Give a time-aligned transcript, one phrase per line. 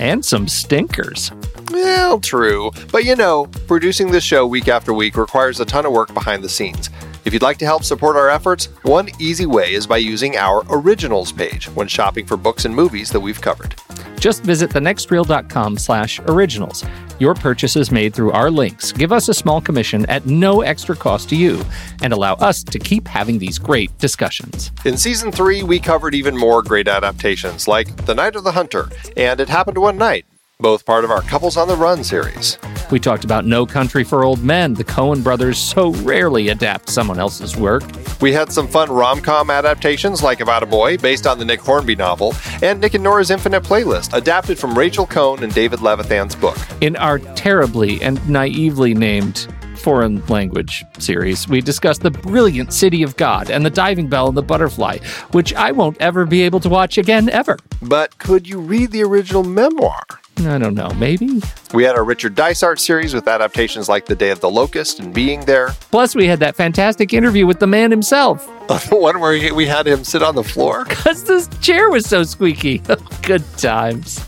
[0.00, 1.30] And some stinkers.
[1.70, 2.72] Well, true.
[2.90, 6.42] But you know, producing this show week after week requires a ton of work behind
[6.42, 6.90] the scenes.
[7.24, 10.64] If you'd like to help support our efforts, one easy way is by using our
[10.70, 13.74] originals page when shopping for books and movies that we've covered.
[14.18, 16.84] Just visit thenextreel.com slash originals.
[17.18, 21.28] Your purchases made through our links give us a small commission at no extra cost
[21.30, 21.62] to you
[22.02, 24.70] and allow us to keep having these great discussions.
[24.86, 28.88] In season three, we covered even more great adaptations like The Night of the Hunter
[29.16, 30.24] and It Happened One Night,
[30.58, 32.56] both part of our Couples on the Run series.
[32.90, 34.74] We talked about No Country for Old Men.
[34.74, 37.84] The Coen brothers so rarely adapt someone else's work.
[38.20, 41.60] We had some fun rom com adaptations like About a Boy, based on the Nick
[41.60, 46.34] Hornby novel, and Nick and Norah's Infinite Playlist, adapted from Rachel Cohn and David Levithan's
[46.34, 46.58] book.
[46.80, 49.46] In our terribly and naively named
[49.76, 54.36] foreign language series, we discussed the brilliant City of God and the Diving Bell and
[54.36, 54.98] the Butterfly,
[55.30, 57.56] which I won't ever be able to watch again, ever.
[57.80, 60.02] But could you read the original memoir?
[60.46, 61.40] I don't know, maybe?
[61.72, 65.12] We had our Richard Dysart series with adaptations like The Day of the Locust and
[65.12, 65.68] Being There.
[65.90, 68.46] Plus, we had that fantastic interview with the man himself.
[68.68, 70.84] the one where we had him sit on the floor?
[71.00, 72.78] Because this chair was so squeaky.
[73.22, 74.24] Good times.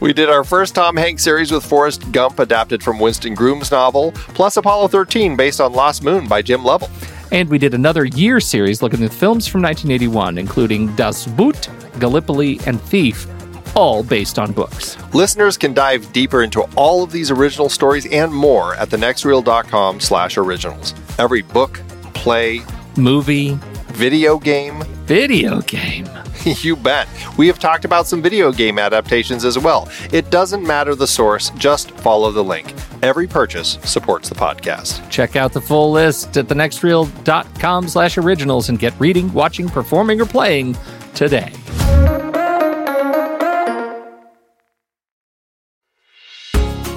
[0.00, 4.12] We did our first Tom Hanks series with Forrest Gump, adapted from Winston Groom's novel,
[4.12, 6.90] plus Apollo 13, based on Lost Moon by Jim Lovell.
[7.32, 11.68] And we did another year series looking at films from 1981, including Das Boot,
[11.98, 13.26] Gallipoli, and Thief,
[13.74, 14.96] all based on books.
[15.14, 20.36] Listeners can dive deeper into all of these original stories and more at thenextreel.com slash
[20.36, 20.94] originals.
[21.18, 21.80] Every book,
[22.14, 22.62] play,
[22.96, 23.58] movie,
[23.88, 26.08] video game, video game.
[26.44, 27.08] you bet.
[27.36, 29.88] We have talked about some video game adaptations as well.
[30.12, 32.72] It doesn't matter the source, just follow the link.
[33.02, 35.08] Every purchase supports the podcast.
[35.10, 40.26] Check out the full list at thenextreel.com slash originals and get reading, watching, performing, or
[40.26, 40.76] playing
[41.14, 41.52] today.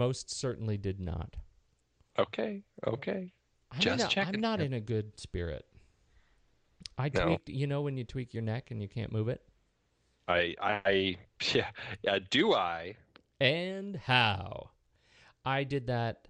[0.00, 1.36] Most certainly did not.
[2.18, 3.30] Okay, okay.
[3.70, 4.36] I'm Just not, checking.
[4.36, 5.66] I'm not in a good spirit.
[6.96, 7.54] I tweaked, no.
[7.54, 9.42] you know, when you tweak your neck and you can't move it?
[10.26, 11.16] I, I,
[11.52, 11.68] yeah,
[12.02, 12.96] yeah, do I?
[13.40, 14.70] And how?
[15.44, 16.28] I did that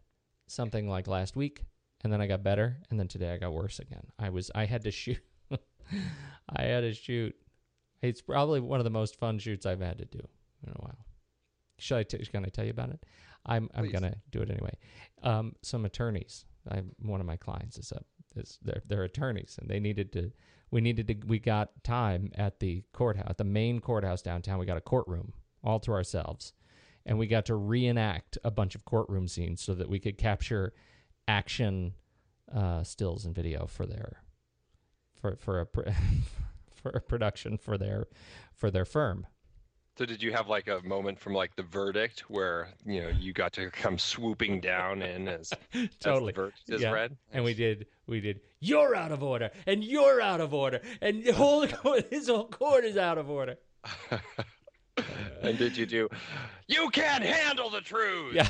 [0.49, 1.63] something like last week,
[2.03, 4.03] and then I got better, and then today I got worse again.
[4.19, 5.23] I was, I had to shoot.
[5.53, 7.37] I had to shoot.
[8.03, 10.27] It's probably one of the most fun shoots I've had to do
[10.67, 11.07] in a while.
[11.79, 12.03] Should I?
[12.03, 13.07] T- can I tell you about it?
[13.47, 13.93] I'm I'm Please.
[13.93, 14.77] gonna do it anyway.
[15.23, 16.45] Um, some attorneys.
[16.69, 18.03] I'm one of my clients is a
[18.39, 20.33] is they're they're attorneys and they needed to.
[20.71, 21.27] We needed to.
[21.27, 24.59] We got time at the courthouse, at the main courthouse downtown.
[24.59, 25.33] We got a courtroom
[25.65, 26.53] all to ourselves,
[27.05, 30.73] and we got to reenact a bunch of courtroom scenes so that we could capture
[31.27, 31.95] action
[32.55, 34.23] uh, stills and video for their
[35.21, 35.91] for for a pr-
[36.75, 38.07] for a production for their
[38.55, 39.27] for their firm.
[40.01, 43.35] So did you have like a moment from like the verdict where you know you
[43.35, 45.53] got to come swooping down in as,
[46.01, 46.91] totally as the verdict is Yeah.
[46.93, 47.19] read?
[47.35, 51.23] and we did we did you're out of order and you're out of order and
[51.23, 51.67] the whole
[52.11, 53.57] this whole court is out of order
[55.43, 56.09] And did you do?
[56.67, 58.35] You can't handle the truth.
[58.35, 58.49] Yeah.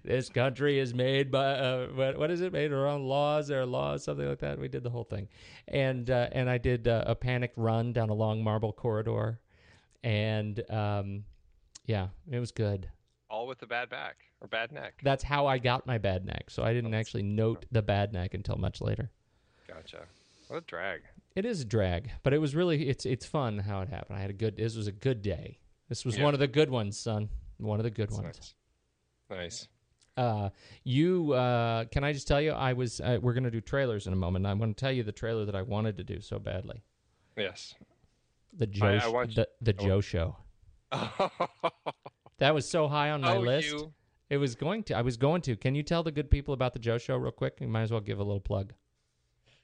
[0.04, 3.66] this country is made by uh, what, what is it made around laws there are
[3.66, 5.28] laws something like that we did the whole thing
[5.68, 9.38] and uh, and i did uh, a panicked run down a long marble corridor
[10.02, 11.24] and um,
[11.86, 12.88] yeah it was good
[13.30, 14.94] All with a bad back or bad neck.
[15.02, 18.34] that's how i got my bad neck so i didn't actually note the bad neck
[18.34, 19.10] until much later
[19.68, 20.02] Gotcha.
[20.48, 21.00] What a drag.
[21.34, 24.18] It is a drag, but it was really it's it's fun how it happened.
[24.18, 24.58] I had a good.
[24.58, 25.60] This was a good day.
[25.88, 26.24] This was Yeah.
[26.24, 27.30] one of the good ones, son.
[27.56, 28.24] One of the good ones.
[28.24, 28.54] Nice.
[29.32, 29.68] Nice.
[30.16, 30.50] Uh,
[30.84, 34.12] you uh, can I just tell you I was uh, we're gonna do trailers in
[34.12, 34.46] a moment.
[34.46, 36.82] I'm going to tell you the trailer that I wanted to do so badly.
[37.36, 37.74] Yes.
[38.52, 40.36] The Joe I want the the Joe show.
[42.38, 43.68] that was so high on my Oh, list.
[43.68, 43.92] you-
[44.28, 44.94] It was going to.
[44.96, 45.56] I was going to.
[45.56, 47.58] Can you tell the good people about the Joe show real quick?
[47.60, 48.72] You might as well give a little plug.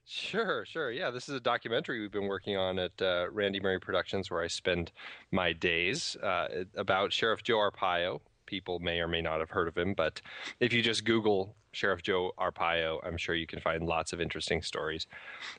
[0.06, 0.90] Sure, sure.
[0.90, 4.42] Yeah, this is a documentary we've been working on at uh, Randy Murray Productions, where
[4.42, 4.90] I spend
[5.30, 8.20] my days uh, about Sheriff Joe Arpaio.
[8.48, 10.22] People may or may not have heard of him, but
[10.58, 14.62] if you just Google Sheriff Joe Arpaio, I'm sure you can find lots of interesting
[14.62, 15.06] stories.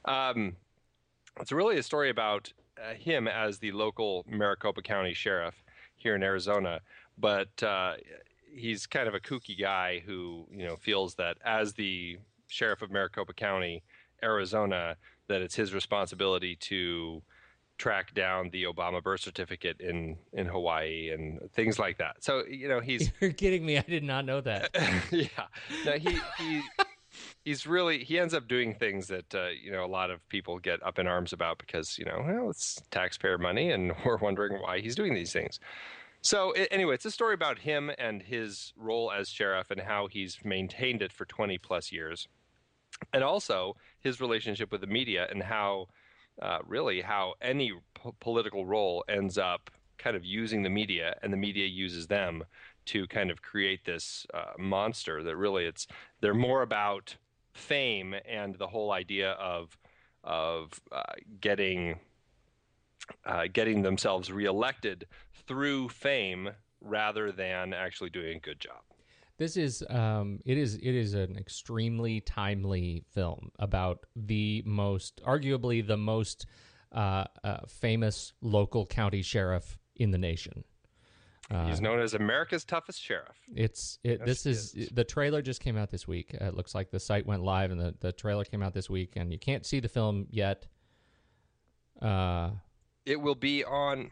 [0.06, 0.56] Um,
[1.40, 2.52] it's really a story about
[2.84, 5.54] uh, him as the local Maricopa County sheriff
[5.98, 6.80] here in Arizona,
[7.20, 7.94] but uh,
[8.52, 12.90] he's kind of a kooky guy who you know feels that as the sheriff of
[12.90, 13.84] Maricopa County,
[14.24, 14.98] Arizona,
[15.28, 17.22] that it's his responsibility to
[17.80, 22.24] track down the Obama birth certificate in in Hawaii and things like that.
[22.24, 23.78] So you know he's You're kidding me.
[23.78, 24.70] I did not know that.
[25.12, 25.28] yeah.
[25.86, 26.62] No, he he
[27.44, 30.60] he's really he ends up doing things that uh, you know a lot of people
[30.60, 34.62] get up in arms about because you know well it's taxpayer money and we're wondering
[34.62, 35.60] why he's doing these things.
[36.22, 40.08] So i anyway, it's a story about him and his role as sheriff and how
[40.08, 42.28] he's maintained it for 20 plus years.
[43.14, 45.88] And also his relationship with the media and how
[46.42, 47.74] uh, really how any
[48.20, 52.44] political role ends up kind of using the media and the media uses them
[52.86, 55.86] to kind of create this uh, monster that really it's
[56.22, 57.16] they're more about
[57.54, 59.78] fame and the whole idea of
[60.24, 61.04] of uh,
[61.42, 62.00] getting
[63.26, 65.06] uh, getting themselves reelected
[65.48, 66.50] through fame
[66.82, 68.89] rather than actually doing a good job.
[69.40, 75.86] This is um, it is it is an extremely timely film about the most, arguably
[75.86, 76.46] the most
[76.92, 80.66] uh, uh, famous local county sheriff in the nation.
[81.66, 83.36] He's known as America's toughest sheriff.
[83.56, 84.90] It's it, this he is, is.
[84.90, 86.36] the trailer just came out this week.
[86.40, 88.88] Uh, it looks like the site went live and the, the trailer came out this
[88.88, 90.68] week, and you can't see the film yet.
[92.02, 92.52] Uh,
[93.06, 94.12] It will be on.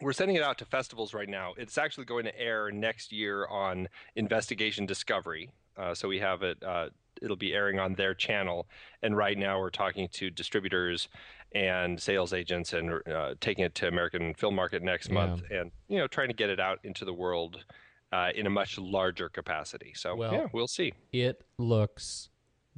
[0.00, 1.54] We're sending it out to festivals right now.
[1.56, 5.50] It's actually going to air next year on Investigation Discovery.
[5.76, 6.62] Uh, so we have it.
[6.62, 6.88] Uh,
[7.22, 8.66] it'll be airing on their channel.
[9.02, 11.08] And right now we're talking to distributors
[11.54, 15.14] and sales agents and uh, taking it to American Film Market next Yeah.
[15.14, 17.64] month, and you know trying to get it out into the world
[18.12, 19.92] uh, in a much larger capacity.
[19.94, 20.92] So Well- yeah, we'll see.
[21.12, 22.28] it looks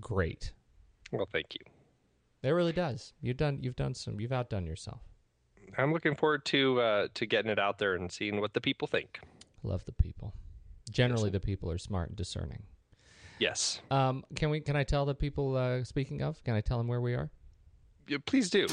[0.01, 0.53] great.
[1.11, 1.61] Well, thank you.
[2.43, 3.15] It really does.
[3.21, 5.01] You've done you've done some you've outdone yourself.
[5.77, 8.89] I'm looking forward to uh, to getting it out there and seeing what the people
[8.89, 9.21] think.
[9.63, 10.33] Love the people.
[10.91, 12.63] Generally, the people are smart and discerning.
[13.39, 14.61] Yes, Um, can we?
[14.61, 15.57] Can I tell the people?
[15.57, 17.31] Uh, speaking of, can I tell them where we are?
[18.09, 18.67] Yeah, please do.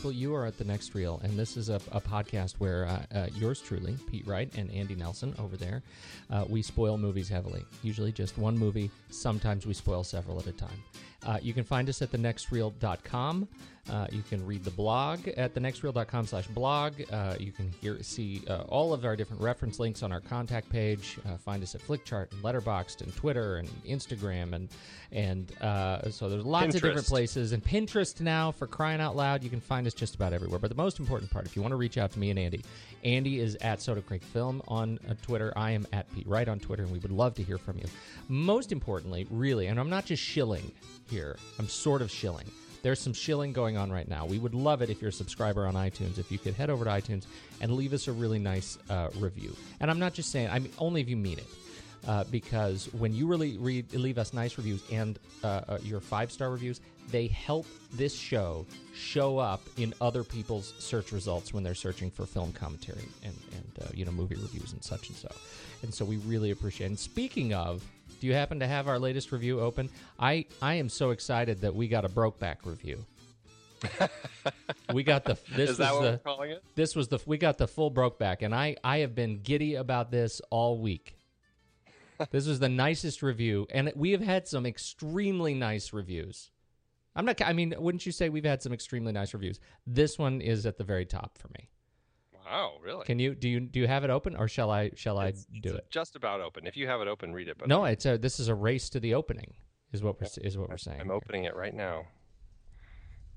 [0.00, 3.02] People, you are at the next reel, and this is a, a podcast where uh,
[3.14, 5.82] uh, yours truly, Pete Wright and Andy Nelson over there,
[6.30, 7.66] uh, we spoil movies heavily.
[7.82, 8.90] Usually just one movie.
[9.10, 10.82] Sometimes we spoil several at a time.
[11.24, 13.48] Uh, you can find us at thenextreel.com.
[13.90, 16.92] Uh, you can read the blog at thenextreel.com slash blog.
[17.10, 20.70] Uh, you can hear see uh, all of our different reference links on our contact
[20.70, 21.18] page.
[21.26, 24.68] Uh, find us at Flickchart and Letterboxd and Twitter and Instagram and
[25.12, 29.42] and uh, so there's lots of different places and Pinterest now for crying out loud.
[29.42, 30.60] You can find us just about everywhere.
[30.60, 32.62] But the most important part, if you want to reach out to me and Andy,
[33.02, 35.52] Andy is at Soda Creek Film on uh, Twitter.
[35.56, 37.86] I am at Pete Wright on Twitter, and we would love to hear from you.
[38.28, 40.70] Most importantly, really, and I'm not just shilling
[41.10, 41.36] here.
[41.58, 42.46] I'm sort of shilling.
[42.82, 44.24] There's some shilling going on right now.
[44.24, 46.84] We would love it if you're a subscriber on iTunes, if you could head over
[46.84, 47.26] to iTunes
[47.60, 49.54] and leave us a really nice uh, review.
[49.80, 51.46] And I'm not just saying, I mean, only if you mean it.
[52.08, 56.32] Uh, because when you really read, leave us nice reviews and uh, uh, your five
[56.32, 58.64] star reviews, they help this show
[58.94, 63.84] show up in other people's search results when they're searching for film commentary and, and
[63.84, 65.28] uh, you know movie reviews and such and so.
[65.82, 66.86] And so we really appreciate.
[66.86, 67.84] And speaking of,
[68.20, 69.88] do you happen to have our latest review open?
[70.18, 73.04] I I am so excited that we got a Brokeback review.
[74.92, 76.62] we got the this Is that was what the we're calling it?
[76.74, 80.10] this was the we got the full Brokeback, and I I have been giddy about
[80.10, 81.16] this all week.
[82.30, 86.50] this was the nicest review, and we have had some extremely nice reviews.
[87.16, 87.40] I'm not.
[87.42, 89.58] I mean, wouldn't you say we've had some extremely nice reviews?
[89.86, 91.70] This one is at the very top for me.
[92.50, 93.04] Wow, really?
[93.04, 95.38] Can you do you do you have it open, or shall I shall I do
[95.62, 95.86] it's it?
[95.90, 96.66] Just about open.
[96.66, 97.58] If you have it open, read it.
[97.58, 99.54] But No, it's a this is a race to the opening.
[99.92, 101.00] Is what we're is what we're saying.
[101.00, 102.06] I'm opening it right now.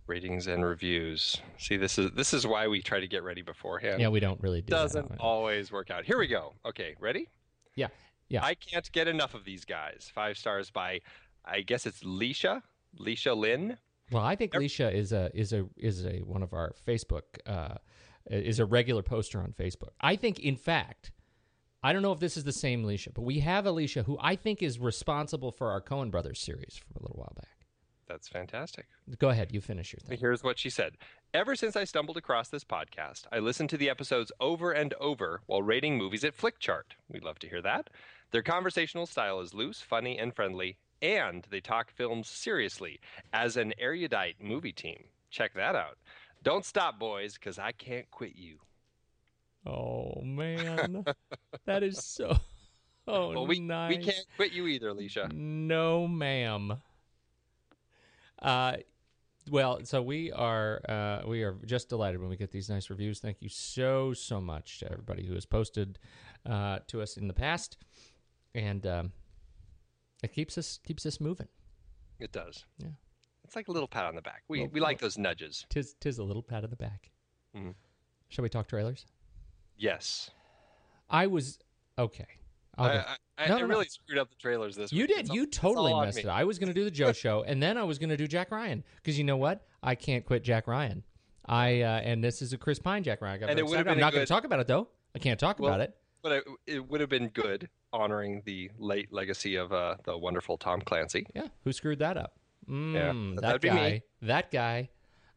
[0.08, 1.38] Ratings and reviews.
[1.58, 4.02] See, this is this is why we try to get ready beforehand.
[4.02, 6.06] Yeah, we don't really do doesn't always work out.
[6.06, 6.54] Here we go.
[6.66, 7.30] Okay, ready?
[7.76, 7.88] Yeah,
[8.30, 8.44] yeah.
[8.44, 10.12] I can't get enough of these guys.
[10.14, 11.02] Five stars by,
[11.46, 12.64] I guess it's Leisha,
[13.00, 13.78] Leisha Lynn.
[14.12, 17.76] Well, I think Leisha is a is a is a one of our Facebook uh,
[18.28, 19.92] is a regular poster on Facebook.
[20.00, 21.12] I think, in fact,
[21.84, 24.36] I don't know if this is the same Alicia, but we have Alicia who I
[24.36, 27.68] think is responsible for our Coen Brothers series from a little while back.
[28.08, 28.86] That's fantastic.
[29.18, 30.18] Go ahead, you finish your thing.
[30.18, 30.98] Here's what she said.
[31.34, 35.42] Ever since I stumbled across this podcast, I listened to the episodes over and over
[35.46, 36.96] while rating movies at Flickchart.
[37.10, 37.90] We'd love to hear that.
[38.32, 43.00] Their conversational style is loose, funny, and friendly, and they talk films seriously
[43.34, 45.06] as an erudite movie team.
[45.30, 45.98] Check that out.
[46.44, 48.58] Don't stop, boys, because I can't quit you.
[49.66, 51.06] Oh man,
[51.66, 52.38] that is so.
[53.06, 53.90] Oh, Well, we, nice.
[53.90, 55.30] we can't quit you either, Alicia.
[55.34, 56.78] No, ma'am.
[58.42, 58.78] Uh,
[59.52, 63.20] well, so we are uh, we are just delighted when we get these nice reviews.
[63.20, 66.00] Thank you so so much to everybody who has posted
[66.46, 67.76] uh, to us in the past,
[68.56, 69.12] and um,
[70.24, 71.50] it keeps us keeps us moving.
[72.22, 72.64] It does.
[72.78, 72.88] Yeah.
[73.54, 74.42] It's like a little pat on the back.
[74.48, 75.64] We, we like those nudges.
[75.70, 77.12] Tis tis a little pat on the back.
[77.56, 77.76] Mhm.
[78.30, 79.06] Shall we talk trailers?
[79.78, 80.32] Yes.
[81.08, 81.60] I was
[82.00, 82.26] okay.
[82.80, 83.00] I'll I, go.
[83.38, 85.10] I, I, No, I no, really screwed up the trailers this You week.
[85.10, 85.20] did.
[85.20, 86.24] It's all- You it's totally all on messed me.
[86.24, 86.30] it.
[86.30, 88.26] I was going to do the Joe show, and then I was going to do
[88.28, 89.68] Jack Ryan because you know what?
[89.84, 91.04] I can't quit Jack Ryan.
[91.46, 93.36] I uh, and this is a Chris Pine Jack Ryan.
[93.36, 93.92] I got And very it would've excited.
[93.92, 94.88] I'm a not going to talk about it though.
[95.14, 95.96] I can't talk Well, about it.
[96.24, 100.58] But it, it would have been good honoring the late legacy of uh, the wonderful
[100.58, 101.28] Tom Clancy.
[101.36, 102.40] Yeah, who screwed that up?
[102.70, 103.76] Mm, that that'd be guy.
[103.76, 104.28] Mm-hmm.
[104.28, 104.90] That guy.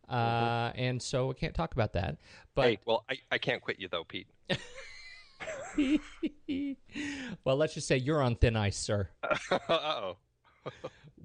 [0.09, 2.19] Uh, and so I can't talk about that.
[2.55, 4.29] But hey, well, I, I can't quit you though, Pete.
[7.45, 9.11] well, let's just say you're on thin ice, sir.
[9.69, 10.17] oh.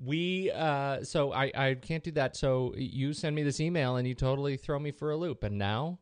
[0.03, 2.36] We uh so I I can't do that.
[2.36, 5.43] So you send me this email and you totally throw me for a loop.
[5.43, 6.00] And now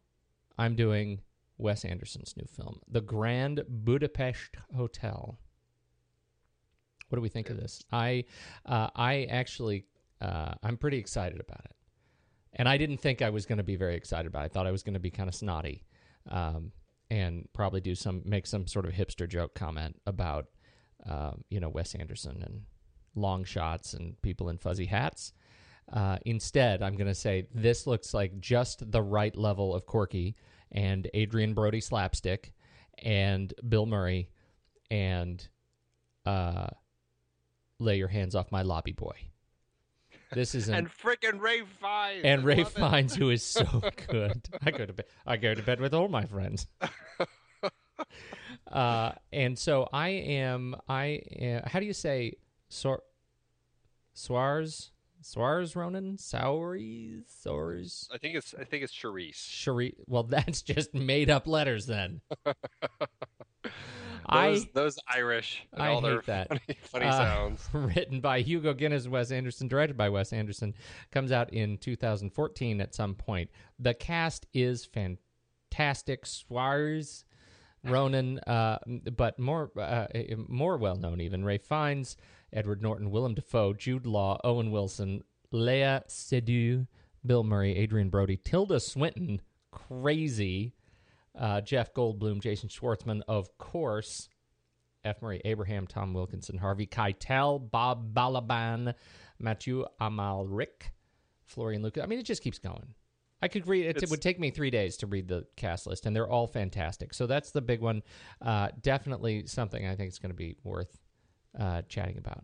[0.58, 1.20] I'm doing
[1.58, 5.38] Wes Anderson's new film, The Grand Budapest Hotel.
[7.10, 7.84] What do we think of this?
[7.92, 8.26] I
[8.66, 9.86] uh I actually
[10.22, 11.76] uh I'm pretty excited about it.
[12.54, 14.46] And I didn't think I was going to be very excited about it.
[14.46, 15.84] I thought I was going to be kind of snotty.
[16.30, 16.72] Um
[17.12, 20.48] and probably do some make some sort of hipster joke comment about
[21.08, 22.62] um, you know Wes Anderson and
[23.16, 25.34] long shots and people in fuzzy hats.
[25.92, 30.36] Uh, instead, I'm going to say this looks like just the right level of quirky
[30.72, 32.54] and Adrien Brody slapstick
[33.00, 34.30] and Bill Murray
[34.92, 35.48] and
[36.28, 36.68] uh,
[37.80, 39.16] lay your hands off my lobby boy.
[40.32, 42.24] This is an, And frickin' Ralph Fiennes.
[42.24, 42.74] and Ray love.
[42.74, 43.64] Fiennes, who is so
[44.08, 44.48] good.
[44.64, 45.06] I go to bed.
[45.26, 46.68] I go to bed with all my friends.
[48.72, 50.76] uh, and so I am.
[50.88, 52.34] I am, how do you say
[52.70, 53.02] Sor,
[54.14, 59.36] Swars Swars Ronan Sours Sours I think it's I think it's Charisse.
[59.50, 59.96] Cherie?
[60.08, 62.22] Well, that's just made up letters then.
[64.32, 66.48] Those, I those Irish and I all their that.
[66.50, 67.70] funny, funny Uh, sounds.
[67.74, 70.74] written by Hugo Guinness, Wes Anderson, directed by Wes Anderson,
[71.12, 73.50] comes out in 2014 at some point.
[73.80, 76.26] The cast is fantastic.
[76.26, 77.26] Suarez,
[77.84, 78.80] Ronan, uh,
[79.16, 80.08] but more uh,
[80.48, 82.18] more well known even Ralph Fiennes,
[82.52, 86.88] Edward Norton, Willem Dafoe, Jude Law, Owen Wilson, Léa Seydoux,
[87.26, 90.74] Bill Murray, Adrien Brody, Tilda Swinton, crazy,
[91.40, 94.30] uh, Jeff Goldblum, Jason Schwartzman, of course,
[95.04, 95.22] F.
[95.22, 98.94] Murray Abraham, Tom Wilkinson, Harvey Keitel, Bob Balaban,
[99.40, 100.92] Matthew Amalric,
[101.46, 102.04] Florian Lukas.
[102.04, 102.94] I mean, it just keeps going.
[103.42, 103.90] I could read it.
[103.92, 106.46] It It's- would take me three days to read the cast list, and they're all
[106.46, 107.14] fantastic.
[107.14, 108.04] So that's the big one.
[108.42, 111.00] Uh, definitely something I think is going to be worth
[111.58, 112.44] uh, chatting about.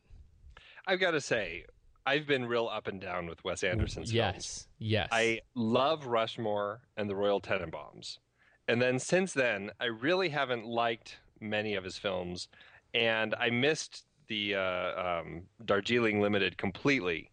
[0.87, 1.65] I've got to say,
[2.05, 4.13] I've been real up and down with Wes Anderson's films.
[4.13, 5.09] yes, yes.
[5.11, 8.19] I love Rushmore and the Royal Tenenbaums.
[8.67, 12.47] And then since then, I really haven't liked many of his films.
[12.93, 17.31] And I missed the uh, um, Darjeeling Limited completely.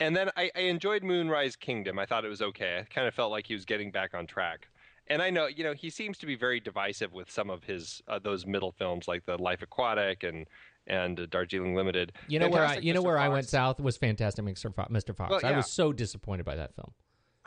[0.00, 1.98] And then I, I enjoyed Moonrise Kingdom.
[1.98, 2.78] I thought it was okay.
[2.78, 4.68] I kind of felt like he was getting back on track.
[5.08, 8.02] And I know, you know, he seems to be very divisive with some of his
[8.08, 10.46] uh, those middle films like the Life Aquatic and
[10.86, 12.12] and uh, Darjeeling Limited.
[12.28, 13.04] you know where I, Fantastic you know Mr.
[13.04, 14.74] where I went south was Fantastic Mr.
[14.74, 14.90] Fox.
[15.16, 15.30] Fox.
[15.30, 16.92] Well, I was so disappointed by that film.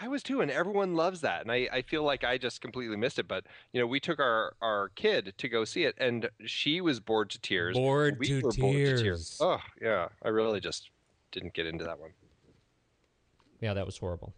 [0.02, 1.42] I was too, and everyone loves that.
[1.42, 3.28] And I, I feel like I just completely missed it.
[3.28, 7.00] But you know, we took our our kid to go see it, and she was
[7.00, 7.78] bored to tears.
[7.78, 9.02] Bored we to were bored to tears.
[9.02, 9.38] tears.
[9.40, 10.90] Oh yeah, I really just
[11.32, 12.12] didn't get into that one.
[13.62, 14.34] Yeah, that was horrible.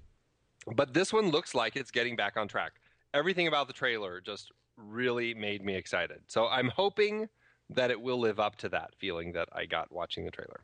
[0.76, 2.74] But this one looks like it's getting back on track.
[3.14, 6.20] Everything about the trailer just really made me excited.
[6.28, 7.30] So I'm hoping
[7.70, 10.62] that it will live up to that feeling that I got watching the trailer.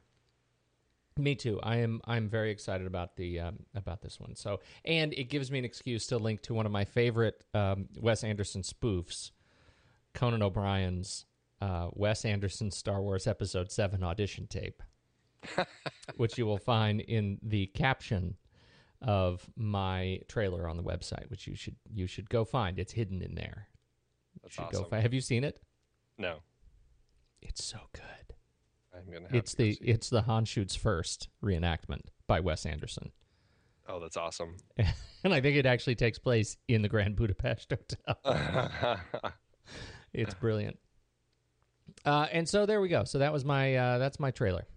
[1.20, 1.60] Me too.
[1.62, 2.00] I am.
[2.06, 4.36] I'm very excited about the um, about this one.
[4.36, 7.90] So, and it gives me an excuse to link to one of my favorite um,
[8.00, 9.32] Wes Anderson spoofs,
[10.14, 11.26] Conan O'Brien's
[11.62, 14.82] uh, Wes Anderson Star Wars Episode Seven audition tape,
[16.16, 18.38] which you will find in the caption
[19.02, 22.80] of my trailer on the website, which you should you should go find.
[22.80, 23.68] It's hidden in there.
[24.36, 24.84] You That's should awesome.
[24.84, 25.04] go find.
[25.04, 25.60] Have you seen it?
[26.18, 26.38] No,
[27.42, 28.19] It's so good.
[29.00, 29.28] I'm gonna.
[29.32, 33.12] It's the it's the Han shoots first reenactment by Wes Anderson.
[33.88, 34.58] Oh, that's awesome.
[35.24, 37.74] and I think it actually takes place in the Grand Budapest
[38.14, 39.00] Hotel.
[40.14, 40.78] it's brilliant.
[42.06, 43.04] Uh, and so there we go.
[43.04, 44.68] So that was my uh, that's my trailer.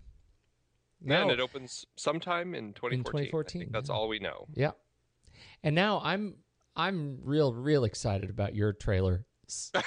[1.05, 3.01] Yeah, and it opens sometime in 2014.
[3.01, 4.47] I 2014, think that's all we know.
[4.55, 4.71] yeah.
[5.65, 6.37] And now I'm
[6.77, 9.27] I'm real real excited about your trailer.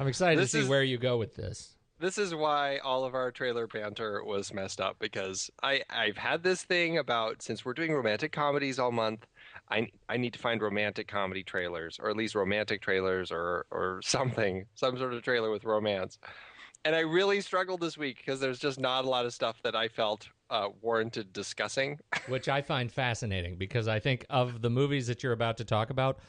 [0.00, 1.76] I'm excited This to see is- where you go with this.
[2.00, 6.42] This is why all of our trailer banter was messed up because I I've had
[6.42, 9.26] this thing about since we're doing romantic comedies all month,
[9.70, 14.00] I I need to find romantic comedy trailers or at least romantic trailers or or
[14.04, 16.18] something, some sort of trailer with romance.
[16.86, 19.76] And I really struggled this week because there's just not a lot of stuff that
[19.76, 21.98] I felt uh, warranted discussing.
[22.28, 25.90] which I find fascinating because I think of the movies that you're about to talk
[25.90, 26.20] about,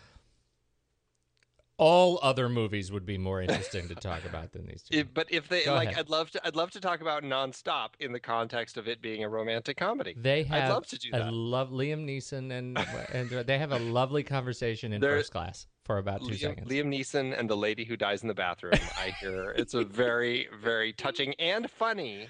[1.83, 5.03] all other movies would be more interesting to talk about than these two.
[5.03, 6.01] But if they Go like, ahead.
[6.01, 6.47] I'd love to.
[6.47, 10.13] I'd love to talk about nonstop in the context of it being a romantic comedy.
[10.15, 11.33] they have I'd love to do that.
[11.33, 12.77] love Liam Neeson and
[13.13, 16.69] and they have a lovely conversation in There- first class for about two Liam, seconds.
[16.69, 18.73] Liam Neeson and the lady who dies in the bathroom.
[18.99, 22.27] I hear it's a very, very touching and funny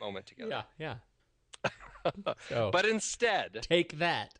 [0.00, 0.64] moment together.
[0.78, 0.96] yeah,
[1.64, 1.70] yeah.
[2.48, 4.34] so, But instead, take that.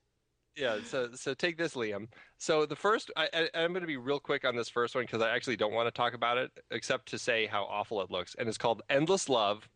[0.56, 0.78] yeah.
[0.84, 2.08] So, so take this, Liam.
[2.38, 5.20] So the first, I, I'm going to be real quick on this first one because
[5.20, 8.36] I actually don't want to talk about it except to say how awful it looks.
[8.38, 9.68] And it's called Endless Love.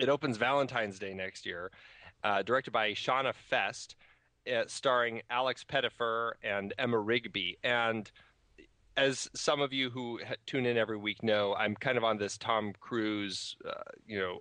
[0.00, 1.70] It opens Valentine's Day next year.
[2.24, 3.94] Uh, directed by Shana Feste,
[4.52, 7.58] uh, starring Alex Pettyfer and Emma Rigby.
[7.62, 8.10] And
[8.96, 12.36] as some of you who tune in every week know, I'm kind of on this
[12.36, 14.40] Tom Cruise, uh, you know,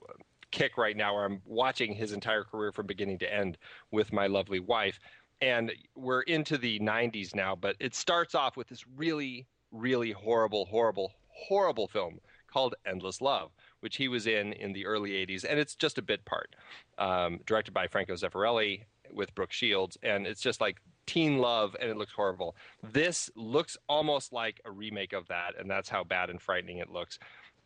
[0.50, 3.60] kick right now where I'm watching his entire career from beginning to end
[3.92, 5.00] with my lovely wife.
[5.42, 10.66] And we're into the 90s now, but it starts off with this really, really horrible,
[10.66, 12.20] horrible, horrible film
[12.52, 15.46] called Endless Love, which he was in in the early 80s.
[15.48, 16.56] And it's just a bit part,
[16.98, 19.98] um, directed by Franco Zeffirelli with Brooke Shields.
[20.02, 22.56] And it's just like teen love, and it looks horrible.
[22.84, 26.90] This looks almost like a remake of that, and that's how bad and frightening it
[26.90, 27.18] looks.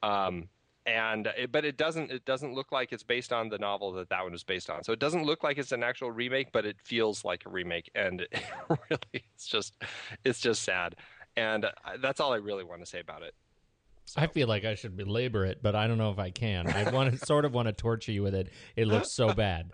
[0.04, 0.48] Um,
[0.86, 4.10] and it, but it doesn't it doesn't look like it's based on the novel that
[4.10, 4.84] that one was based on.
[4.84, 7.90] So it doesn't look like it's an actual remake, but it feels like a remake,
[7.96, 8.28] and
[8.70, 9.74] really, it's just
[10.24, 10.96] it's just sad.
[11.38, 13.34] And uh, that's all I really want to say about it.
[14.18, 16.68] I feel like I should belabor it, but I don't know if I can.
[16.68, 18.50] I want to sort of want to torture you with it.
[18.76, 19.72] It looks so bad.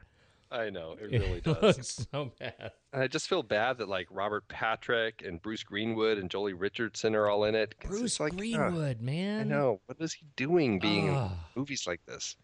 [0.52, 1.62] I know it really It does.
[1.62, 2.72] looks so bad.
[2.94, 7.16] And I just feel bad that like Robert Patrick and Bruce Greenwood and Joely Richardson
[7.16, 7.76] are all in it.
[7.84, 9.42] Bruce like, Greenwood, I man.
[9.42, 9.82] I know.
[9.86, 12.36] What is he doing being in movies like this?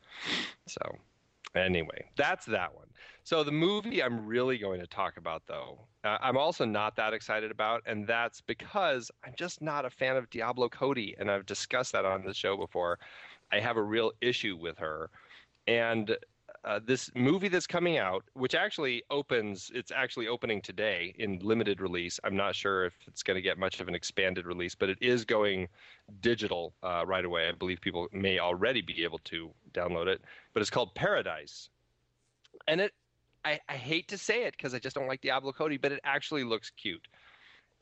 [0.68, 0.82] So,
[1.56, 2.88] anyway, that's that one.
[3.24, 7.14] So, the movie I'm really going to talk about, though, uh, I'm also not that
[7.14, 11.46] excited about, and that's because I'm just not a fan of Diablo Cody, and I've
[11.46, 13.00] discussed that on the show before.
[13.52, 15.10] I have a real issue with her.
[15.68, 16.18] And
[16.66, 21.82] uh, this movie that's coming out, which actually opens, it's actually opening today in limited
[21.82, 22.20] release.
[22.24, 24.98] I'm not sure if it's going to get much of an expanded release, but it
[25.02, 25.68] is going
[26.22, 27.50] digital uh, right away.
[27.50, 30.22] I believe people may already be able to download it,
[30.54, 31.70] but it's called Paradise.
[32.68, 32.94] And it,
[33.44, 36.00] I, I hate to say it because I just don't like Diablo Cody, but it
[36.06, 37.06] actually looks cute.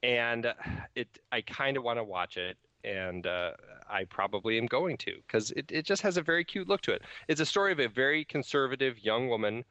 [0.01, 0.53] And uh,
[0.95, 3.51] it, I kind of want to watch it and uh,
[3.89, 6.93] I probably am going to because it, it just has a very cute look to
[6.93, 7.01] it.
[7.27, 9.63] It's a story of a very conservative young woman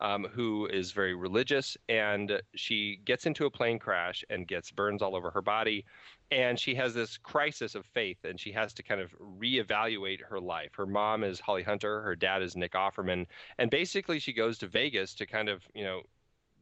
[0.00, 5.02] um, who is very religious, and she gets into a plane crash and gets burns
[5.02, 5.84] all over her body,
[6.30, 10.40] and she has this crisis of faith, and she has to kind of reevaluate her
[10.40, 10.70] life.
[10.74, 13.26] Her mom is Holly Hunter, her dad is Nick Offerman,
[13.58, 16.02] and basically she goes to Vegas to kind of you know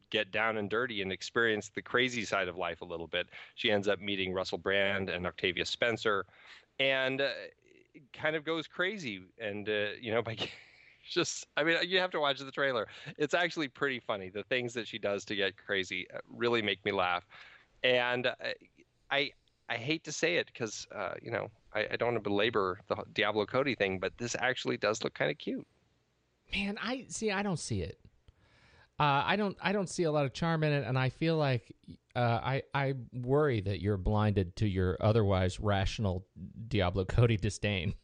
[0.09, 3.27] get down and dirty and experience the crazy side of life a little bit.
[3.55, 6.25] She ends up meeting Russell Brand and Octavia Spencer,
[6.79, 7.29] and uh,
[8.13, 9.21] kind of goes crazy.
[9.39, 10.37] And uh, you know, by
[11.09, 12.87] just, I mean, you have to watch the trailer.
[13.17, 14.29] It's actually pretty funny.
[14.29, 17.25] The things that she does to get crazy uh, really make me laugh.
[17.83, 18.35] And uh,
[19.09, 19.31] I,
[19.69, 22.79] I hate to say it because uh, you know I, I don't want to belabor
[22.87, 25.65] the Diablo Cody thing, but this actually does look kind of cute.
[26.53, 27.31] Man, I see.
[27.31, 27.99] I don't see it.
[28.99, 29.55] Uh, I don't.
[29.61, 31.71] I don't see a lot of charm in it, and I feel like
[32.15, 36.25] uh, I I worry that you're blinded to your otherwise rational
[36.67, 37.93] Diablo Cody disdain.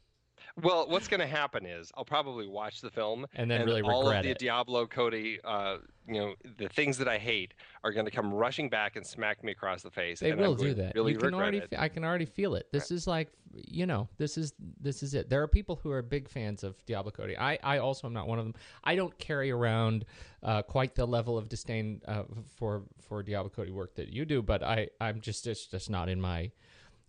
[0.62, 4.04] Well, what's going to happen is I'll probably watch the film And then really all
[4.04, 4.40] regret of the it.
[4.40, 8.70] Diablo Cody, uh, you know, the things that I hate are going to come rushing
[8.70, 10.20] back and smack me across the face.
[10.20, 10.94] They and will do that.
[10.94, 11.62] Really you can already.
[11.62, 12.68] fe- I can already feel it.
[12.72, 15.28] This is like, you know, this is this is it.
[15.28, 17.36] There are people who are big fans of Diablo Cody.
[17.36, 18.54] I, I also am not one of them.
[18.84, 20.06] I don't carry around
[20.44, 22.24] uh, quite the level of disdain uh,
[22.56, 26.10] for for Diablo Cody work that you do, but I I'm just it's just not
[26.10, 26.52] in my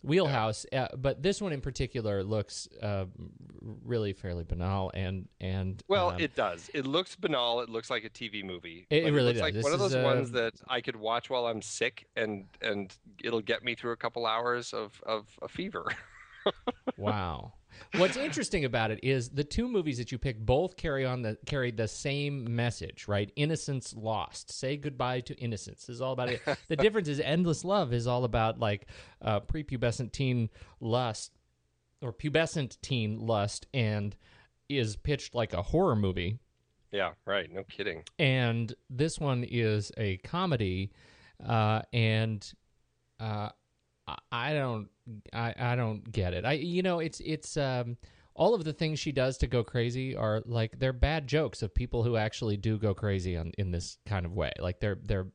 [0.05, 0.65] wheelhouse.
[0.71, 3.05] Uh, but this one in particular looks uh,
[3.83, 6.69] really fairly banal and and Well, um, it does.
[6.73, 7.61] It looks banal.
[7.61, 8.87] It looks like a TV movie.
[8.89, 9.41] It- it but really looks does.
[9.41, 12.45] like This one of those uh, ones that I could watch while I'm sick, and
[12.61, 15.85] and it'll get me through a couple hours of of a fever.
[16.97, 17.53] Wow.
[17.97, 21.37] What's interesting about it is the two movies that you pick both carry on the
[21.45, 23.31] carry the same message, right?
[23.35, 24.51] Innocence lost.
[24.51, 25.85] Say goodbye to innocence.
[25.85, 26.41] This is all about it.
[26.67, 28.87] The difference is endless love is all about like
[29.21, 31.31] uh, prepubescent teen lust
[32.01, 34.15] or pubescent teen lust and
[34.69, 36.39] is pitched like a horror movie.
[36.91, 37.51] yeah, right.
[37.51, 38.03] No kidding.
[38.17, 40.91] And this one is a comedy,
[41.45, 42.51] uh, and
[43.19, 43.49] uh,
[44.31, 44.87] I- don't,
[45.33, 46.45] I, I don't get it.
[46.45, 47.97] I, you know, it's it's um,
[48.33, 51.73] all of the things she does to go crazy are like they're bad jokes of
[51.73, 54.51] people who actually do go crazy on in this kind of way.
[54.59, 55.27] Like they're they're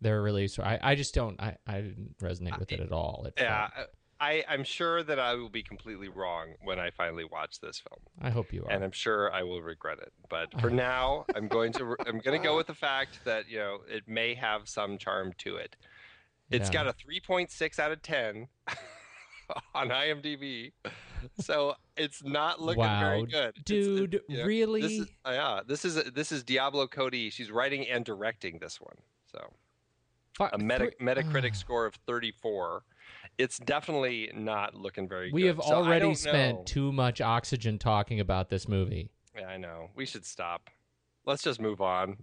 [0.00, 0.48] they're really.
[0.48, 1.40] So I, I just don't.
[1.40, 3.24] I, I didn't resonate with it at all.
[3.26, 3.88] It Yeah, felt-
[4.20, 8.00] I I'm sure that I will be completely wrong when I finally watch this film.
[8.20, 8.70] I hope you are.
[8.72, 10.12] and I'm sure I will regret it.
[10.28, 13.58] But for now, I'm going to I'm going to go with the fact that you
[13.58, 15.76] know it may have some charm to it.
[16.50, 16.84] It's Yeah.
[16.84, 18.48] got a 3.6 out of 10
[19.74, 20.72] on IMDb,
[21.40, 24.80] so it's not looking very good, dude, it- you know, really?
[24.82, 27.30] This is, uh, yeah, this is this is Diablo Cody.
[27.30, 28.96] She's writing and directing this one,
[29.30, 29.50] so
[30.52, 32.82] a meta, Metacritic score of 34.
[33.38, 35.44] It's definitely not looking very we good.
[35.44, 36.64] We have So already spent know.
[36.64, 39.10] too much oxygen talking about this movie.
[39.36, 39.90] Yeah, I know.
[39.94, 40.70] We should stop.
[41.28, 42.16] Let's just move on.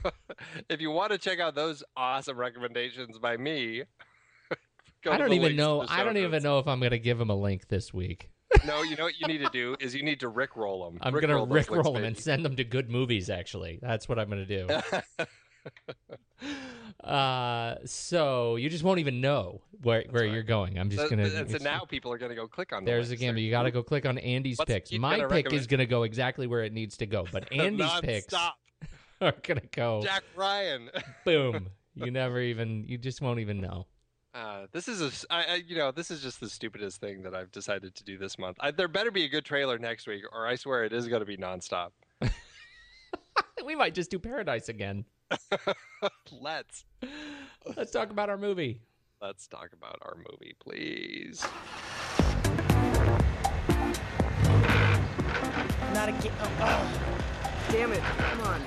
[0.70, 3.82] if you want to check out those awesome recommendations by me,
[5.04, 5.84] go I don't the even know.
[5.86, 8.30] I don't even know if I'm going to give him a link this week.
[8.66, 10.98] No, you know what you need to do is you need to rickroll them.
[11.02, 13.28] I'm going to rickroll them and send them to good movies.
[13.28, 15.26] Actually, that's what I'm going to do.
[17.04, 20.32] Uh, so you just won't even know where where right.
[20.32, 20.78] you're going.
[20.78, 21.48] I'm just So, going to.
[21.50, 22.84] so now people are going to go click on.
[22.84, 23.20] the There's links.
[23.22, 24.92] again, but you got to go click on Andy's Let's picks.
[24.92, 27.90] My gonna pick is going to go exactly where it needs to go, but Andy's
[28.00, 28.56] picks Stop,
[29.20, 30.90] are going to go Jack Ryan.
[31.24, 31.68] boom.
[31.94, 32.84] You never even.
[32.84, 33.86] You just won't even know.
[34.32, 37.34] Uh, this is a, I, I- you know, this is just the stupidest thing that
[37.34, 38.56] I've decided to do this month.
[38.60, 41.20] I, there better be a good trailer next week, or I swear it is going
[41.20, 41.90] to be nonstop.
[43.64, 45.04] We might just do Paradise again.
[46.40, 46.84] Let's
[47.76, 48.80] Let's talk about our movie.
[49.20, 51.44] let's talk about our movie, please.
[55.94, 56.32] Not again.
[56.40, 56.86] Oh, oh.
[57.70, 58.00] Damn it.
[58.00, 58.62] Come on.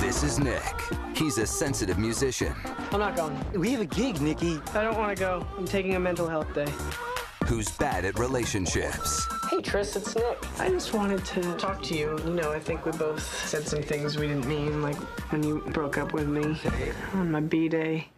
[0.00, 0.62] This is Nick.
[1.14, 2.54] He's a sensitive musician
[2.90, 3.38] I'm not going.
[3.52, 4.58] We have a gig, Nikki.
[4.74, 5.46] I don't want to go.
[5.56, 6.66] I'm taking a mental health day.
[7.46, 9.26] who's bad at relationships.
[9.52, 10.38] Hey, Tris, it's Nick.
[10.58, 12.18] I just wanted to talk to you.
[12.24, 14.96] You know, I think we both said some things we didn't mean, like
[15.30, 16.58] when you broke up with me
[17.12, 18.08] on my B day.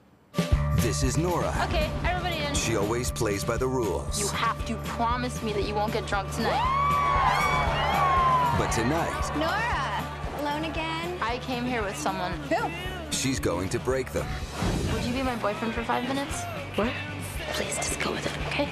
[0.77, 1.53] This is Norah.
[1.65, 2.55] Okay, everybody in.
[2.55, 4.21] She always plays by the rules.
[4.21, 6.63] You have to promise me that you won't get drunk tonight.
[8.57, 11.19] But tonight, Norah, alone again?
[11.21, 12.31] I came here with someone.
[12.49, 12.71] Who?
[13.11, 14.27] she's going to break them.
[14.93, 16.43] Would you be my boyfriend for five minutes?
[16.77, 16.93] What?
[17.55, 18.69] Please, just go with it, okay?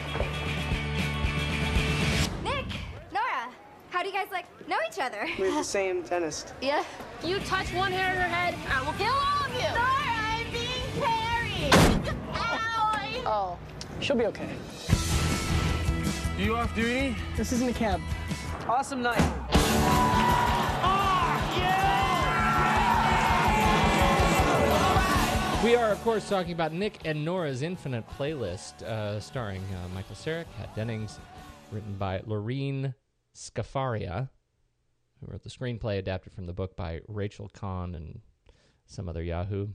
[4.02, 5.28] How do you guys like know each other?
[5.38, 6.54] We have the same dentist.
[6.60, 6.82] Yeah.
[7.22, 9.62] You touch one hair on her head, I will kill all of you.
[9.78, 12.16] Norah, I'm being carried.
[12.34, 13.22] Ow!
[13.24, 13.58] Oh.
[14.00, 14.48] She'll be okay.
[16.36, 17.14] You off duty?
[17.36, 18.00] This isn't a cab.
[18.66, 19.22] Awesome night.
[25.62, 30.16] We are, of course, talking about Nick and Norah's Infinite Playlist, uh, starring uh, Michael
[30.16, 31.20] Cera, Kat Dennings,
[31.70, 32.92] written by Lorene
[33.34, 34.28] Scafaria,
[35.20, 38.20] who wrote the screenplay adapted from the book by Rachel Cohn and
[38.86, 39.68] some other Yahoo.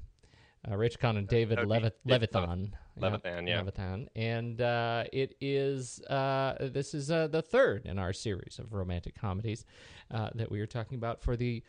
[0.69, 2.71] Uh, Rachel Cohn and David that would Levith- David uh, Levithan.
[2.99, 3.61] Levithan, yeah.
[3.61, 4.07] Levithan.
[4.15, 9.15] And uh, it is, uh, this is uh, the third in our series of romantic
[9.15, 9.65] comedies
[10.11, 11.63] uh, that we are talking about for the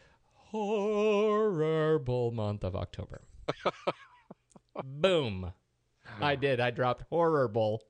[0.51, 3.21] horrible month of October.
[4.85, 5.53] Boom.
[6.21, 6.59] I did.
[6.61, 7.83] I dropped horrible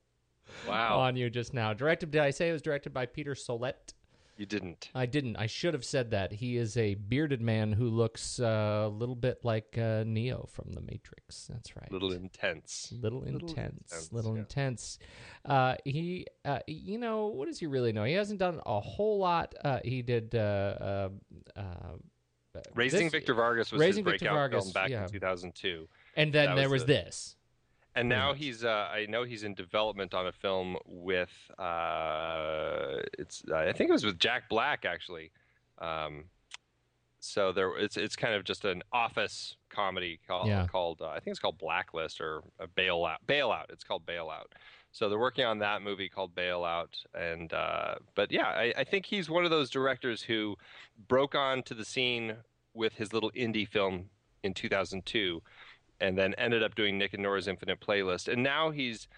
[0.68, 0.98] Wow.
[1.00, 1.72] on you just now.
[1.74, 3.94] Directed, did I say it was directed by Peter Sollett?
[4.36, 4.90] You didn't.
[4.94, 5.34] I didn't.
[5.34, 6.30] I should have said that.
[6.30, 10.74] He is a bearded man who looks uh, a little bit like uh, Neo from
[10.74, 11.48] The Matrix.
[11.52, 11.90] That's right.
[11.90, 12.94] Little intense.
[13.02, 14.40] Little Little intense, intense, little yeah.
[14.42, 15.00] intense.
[15.44, 18.04] Uh, he, uh, you know, what does he really know?
[18.04, 19.56] He hasn't done a whole lot.
[19.64, 21.08] Uh, he did uh, uh,
[21.56, 21.62] uh,
[22.76, 25.02] Raising this- Victor Vargas was Raising his Victor breakout Vargas, film back yeah.
[25.02, 25.88] in 2002.
[26.16, 27.34] and then that there was was the- this.
[27.98, 33.42] And now he's uh, I know he's in development on a film with uh, it's
[33.52, 35.32] I think it was with Jack Black actually.
[35.78, 36.24] Um,
[37.20, 40.66] so there it's it's kind of just an office comedy called Yeah.
[40.66, 43.16] called uh, I think it's called Blacklist or a Bailout.
[43.26, 43.70] Bailout.
[43.70, 44.46] It's called Bailout.
[44.92, 49.04] So they're working on that movie called Bailout, and uh, but yeah, I, I think
[49.06, 50.56] he's one of those directors who
[51.08, 52.36] broke onto the scene
[52.72, 54.08] with his little indie film
[54.42, 55.42] in 2002,
[56.00, 59.08] and then ended up doing Nick and Norah's Infinite Playlist, and now he's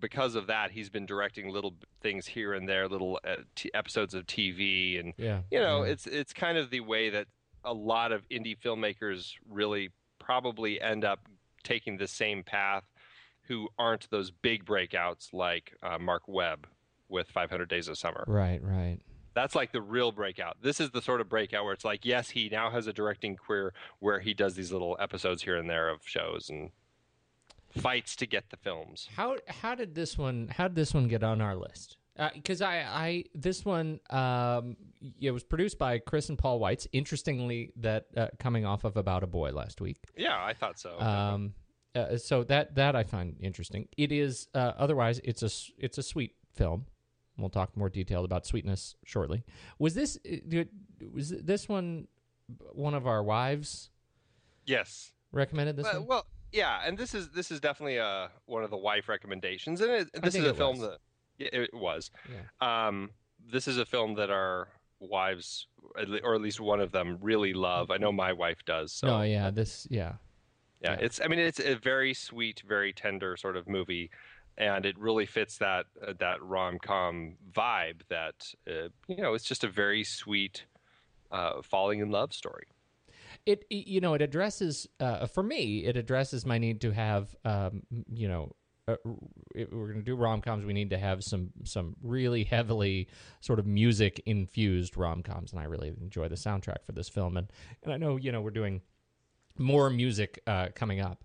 [0.00, 4.14] because of that he's been directing little things here and there, little uh, t- episodes
[4.14, 5.42] of TV, and Yeah.
[5.50, 5.92] you know yeah.
[5.92, 7.26] it's it's kind of the way that
[7.64, 11.28] a lot of indie filmmakers really probably end up
[11.62, 12.82] taking the same path
[13.46, 16.66] who aren't those big breakouts like uh, Marc Webb
[17.08, 18.24] with 500 Days of Summer.
[18.26, 18.98] Right, right.
[19.34, 20.56] That's like the real breakout.
[20.62, 23.36] This is the sort of breakout where it's like, yes, he now has a directing
[23.36, 26.70] career where he does these little episodes here and there of shows and
[27.78, 29.08] fights to get the films.
[29.16, 31.96] How how did this one how did this one get on our list?
[32.34, 34.76] Because I I this one um
[35.20, 36.86] it was produced by Chris and Paul Weitz.
[36.92, 39.96] Interestingly, that uh, coming off of About a Boy last week.
[40.16, 41.00] Yeah, I thought so.
[41.00, 41.54] Um,
[41.94, 43.88] uh, so that that I find interesting.
[43.96, 45.50] It is uh, otherwise it's a
[45.82, 46.86] it's a sweet film.
[47.38, 49.44] We'll talk more detail about sweetness shortly.
[49.78, 50.64] Was this uh,
[51.12, 52.08] was this one
[52.72, 53.90] one of our wives
[54.66, 55.12] yes.
[55.32, 56.06] recommended this Well, one?
[56.06, 59.90] well, yeah, and this is this is definitely uh, one of the wife recommendations, and
[59.90, 60.88] it, this is a film was.
[60.88, 60.98] that
[61.38, 62.10] yeah, it was.
[62.30, 62.86] Yeah.
[62.86, 63.10] Um,
[63.50, 64.68] this is a film that our
[65.00, 65.66] wives,
[66.22, 67.90] or at least one of them, really love.
[67.90, 68.92] I know my wife does.
[68.92, 70.14] So no, yeah, this yeah.
[70.82, 71.20] yeah, it's.
[71.22, 74.10] I mean, it's a very sweet, very tender sort of movie,
[74.58, 78.02] and it really fits that uh, that rom com vibe.
[78.08, 78.34] That
[78.68, 80.64] uh, you know, it's just a very sweet,
[81.30, 82.66] uh, falling in love story.
[83.46, 87.82] it you know it addresses uh, for me it addresses my need to have um,
[88.12, 88.52] you know
[88.88, 88.96] uh,
[89.54, 93.08] we're going to do rom-coms we need to have some some really heavily
[93.40, 97.48] sort of music infused rom-coms and I really enjoy the soundtrack for this film and
[97.82, 98.82] and I know you know we're doing
[99.58, 101.24] more music uh, coming up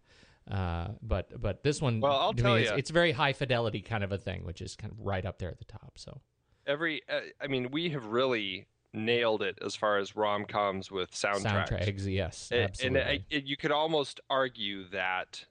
[0.50, 4.04] uh, but but this one Well, I'll tell me, it's, it's very high fidelity kind
[4.04, 6.22] of a thing which is kind of right up there at the top so
[6.66, 11.12] Every, uh, I mean, we have really nailed it as far as rom coms with
[11.12, 11.70] soundtracks.
[11.72, 15.46] soundtracks yes And- absolutely And I, it, you could almost argue that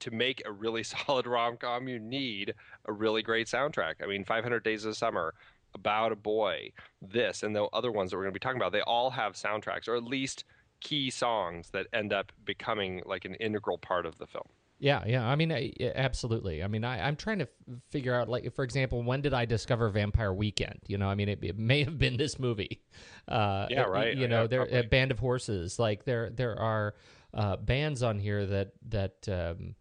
[0.00, 2.54] to make a really solid rom com, you need
[2.86, 3.94] a really great soundtrack.
[4.02, 5.34] I mean, 500 Days of Summer,
[5.74, 8.72] About a Boy, this, and the other ones that we're going to be talking about,
[8.72, 10.44] they all have soundtracks, or at least
[10.80, 14.46] key songs that end up becoming like an integral part of the film.
[14.82, 15.26] Yeah, yeah.
[15.28, 16.62] I mean, I, absolutely.
[16.64, 19.44] I mean, I, I'm trying to f- figure out, like, for example, when did I
[19.44, 20.80] discover Vampire Weekend?
[20.86, 22.80] You know, I mean, it, it may have been this movie.
[23.28, 24.14] Uh, Yeah, uh, right.
[24.14, 24.82] You Yeah, know, there a.
[24.82, 25.78] Band of Horses.
[25.78, 26.94] Like, there there are
[27.34, 29.74] uh, bands on here that that um,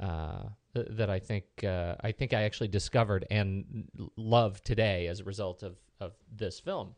[0.00, 5.24] uh, that I think uh, I think I actually discovered and love today as a
[5.24, 6.96] result of of this film.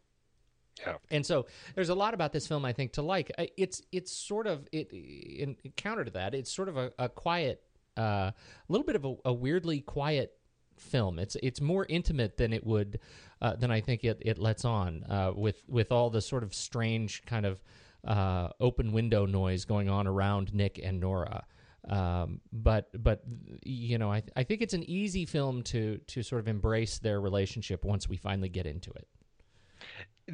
[0.81, 0.95] Yeah.
[1.11, 3.31] And so there's a lot about this film I think to like.
[3.57, 6.35] It's it's sort of it in counter to that.
[6.35, 7.63] It's sort of a, a quiet,
[7.97, 8.33] uh,
[8.69, 10.35] little bit of a, a weirdly quiet
[10.77, 11.19] film.
[11.19, 12.99] It's it's more intimate than it would
[13.41, 16.55] uh, than I think it it lets on uh, with with all the sort of
[16.55, 17.63] strange kind of
[18.07, 21.45] uh, open window noise going on around Nick and Norah.
[21.89, 23.23] Um, but but
[23.65, 27.21] you know I I think it's an easy film to to sort of embrace their
[27.21, 29.07] relationship once we finally get into it.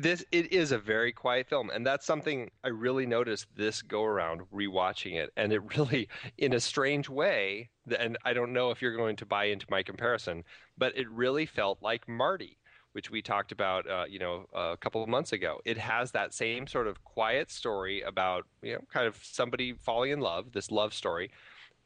[0.01, 4.05] This it is a very quiet film, and that's something I really noticed this go
[4.05, 6.09] around rewatching it, and it really,
[6.39, 9.83] in a strange way, and I don't know if you're going to buy into my
[9.83, 10.45] comparison,
[10.77, 12.59] but it really felt like Marty,
[12.93, 15.61] which we talked about, uh, you know, a couple of months ago.
[15.65, 20.13] It has that same sort of quiet story about, you know, kind of somebody falling
[20.13, 21.33] in love, this love story,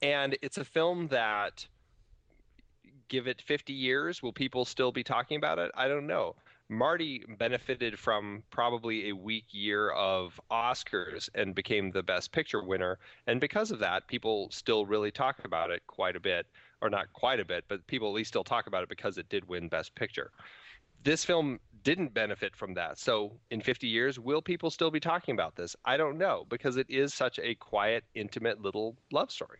[0.03, 1.66] and it's a film that.
[3.09, 5.70] Give it 50 years, will people still be talking about it?
[5.75, 6.35] I don't know.
[6.73, 12.99] Marty benefited from probably a weak year of Oscars and became the Best Picture winner.
[13.27, 16.47] And because of that, people still really talk about it quite a bit,
[16.81, 19.29] or not quite a bit, but people at least still talk about it because it
[19.29, 20.31] did win Best Picture.
[21.05, 22.99] This film didn't benefit from that.
[22.99, 25.77] So in 50 years, will people still be talking about this?
[25.85, 29.59] I don't know because it is such a quiet, intimate little love story.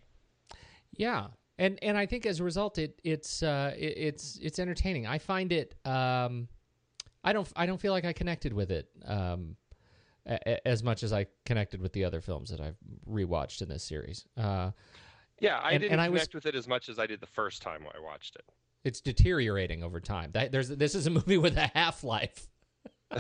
[0.97, 1.27] Yeah.
[1.59, 5.07] And and I think as a result, it it's uh, it, it's it's entertaining.
[5.07, 6.49] I find it um,
[7.25, 9.57] I don't I don't feel like I connected with it um,
[10.27, 12.77] a, as much as I connected with the other films that I've
[13.09, 14.27] rewatched in this series.
[14.37, 14.71] Uh,
[15.41, 17.21] yeah, I and, didn't and I connect was, with it as much as I did
[17.21, 18.45] the first time I watched it.
[18.85, 20.31] It's deteriorating over time.
[20.33, 22.49] That, there's this is a movie with a half life.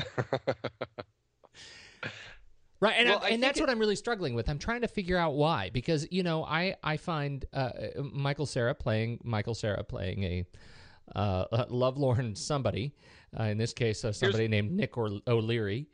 [2.82, 4.48] Right, and, Well, I, I and that's think what I'm really struggling with.
[4.48, 7.70] I'm trying to figure out why, because you know, I I find uh,
[8.12, 10.44] Michael Cera playing Michael Cera playing a
[11.14, 12.96] uh, a lovelorn somebody,
[13.38, 15.86] uh, in this case, uh, somebody named Nick or- O'Leary.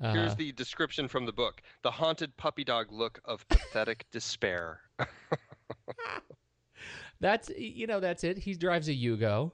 [0.00, 4.80] Uh, Here's the description from the book: the haunted puppy dog look of pathetic despair.
[7.20, 8.38] that's you know that's it.
[8.38, 9.52] He drives a Yugo,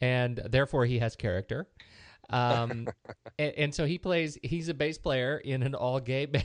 [0.00, 1.66] and therefore he has character.
[2.30, 2.88] Um,
[3.38, 4.38] and, and so he plays.
[4.42, 6.42] He's a bass player in an all gay ba-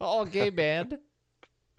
[0.00, 0.98] all gay band.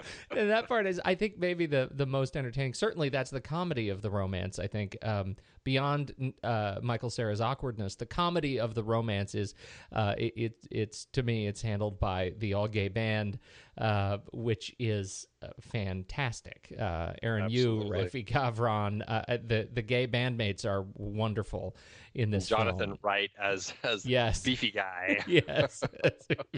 [0.32, 2.74] and that part is, I think, maybe the the most entertaining.
[2.74, 4.60] Certainly, that's the comedy of the romance.
[4.60, 9.54] I think um, beyond uh, Michael Cera's awkwardness, the comedy of the romance is
[9.92, 13.40] uh, it, it, It's to me, it's handled by the all gay band,
[13.78, 16.74] uh, which is uh, fantastic.
[16.80, 18.24] Uh, Aaron Yoo, Absolutely.
[18.24, 21.76] Rafi Gavron, uh, the the gay bandmates are wonderful
[22.14, 22.48] in this.
[22.48, 23.00] Jonathan film.
[23.04, 24.42] Wright as as Yes.
[24.44, 25.20] beefy guy.
[25.28, 25.84] yes.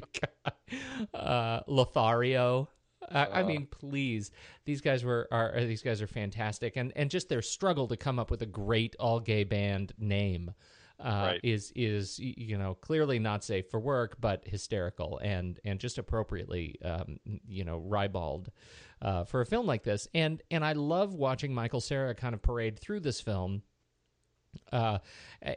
[1.13, 2.69] uh, Lothario.
[3.11, 3.45] I, I Uh.
[3.47, 4.31] mean, please,
[4.65, 7.97] these guys were are are- these guys are fantastic, and and just their struggle to
[7.97, 10.51] come up with a great all gay band name
[10.99, 11.39] uh, Right.
[11.43, 16.75] is is you know clearly not safe for work, but hysterical and and just appropriately
[16.83, 18.51] um, you know ribald
[19.01, 20.07] uh, for a film like this.
[20.13, 23.63] And and I love watching Michael Cera kind of parade through this film
[24.71, 24.99] uh,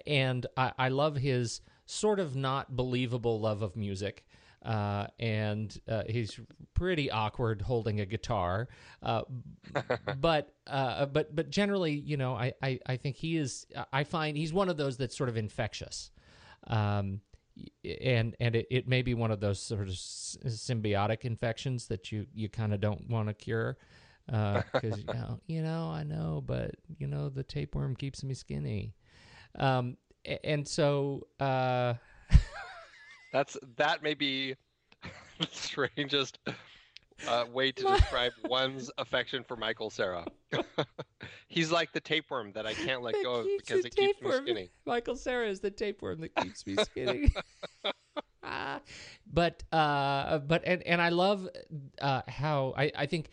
[0.06, 4.24] and I, I love his sort of not believable love of music.
[4.66, 6.40] Uh, and uh, he's
[6.74, 8.66] pretty awkward holding a guitar,
[9.00, 9.22] uh,
[10.20, 13.66] but uh, but but generally, you know, I, I, I think he is.
[13.92, 16.11] I find he's one of those that's sort of infectious,
[16.66, 17.20] um,
[17.85, 22.26] and and it, it may be one of those sort of symbiotic infections that you
[22.35, 23.79] you kind of don't want to cure
[24.26, 28.96] because you know you know I know, but you know the tapeworm keeps me skinny,
[29.61, 29.96] um,
[30.42, 31.94] and so uh,
[33.37, 34.55] That's that may be
[35.38, 36.38] the strangest
[37.29, 40.25] uh, way to describe one's affection for Michael Cera.
[41.49, 44.33] He's like the tapeworm that I can't let That go of because it keeps me
[44.33, 44.70] skinny.
[44.87, 47.35] Michael Cera is the tapeworm that keeps me skinny.
[48.42, 48.81] Ah.
[49.31, 51.46] but uh, but and and I love
[52.01, 53.29] uh, how I I think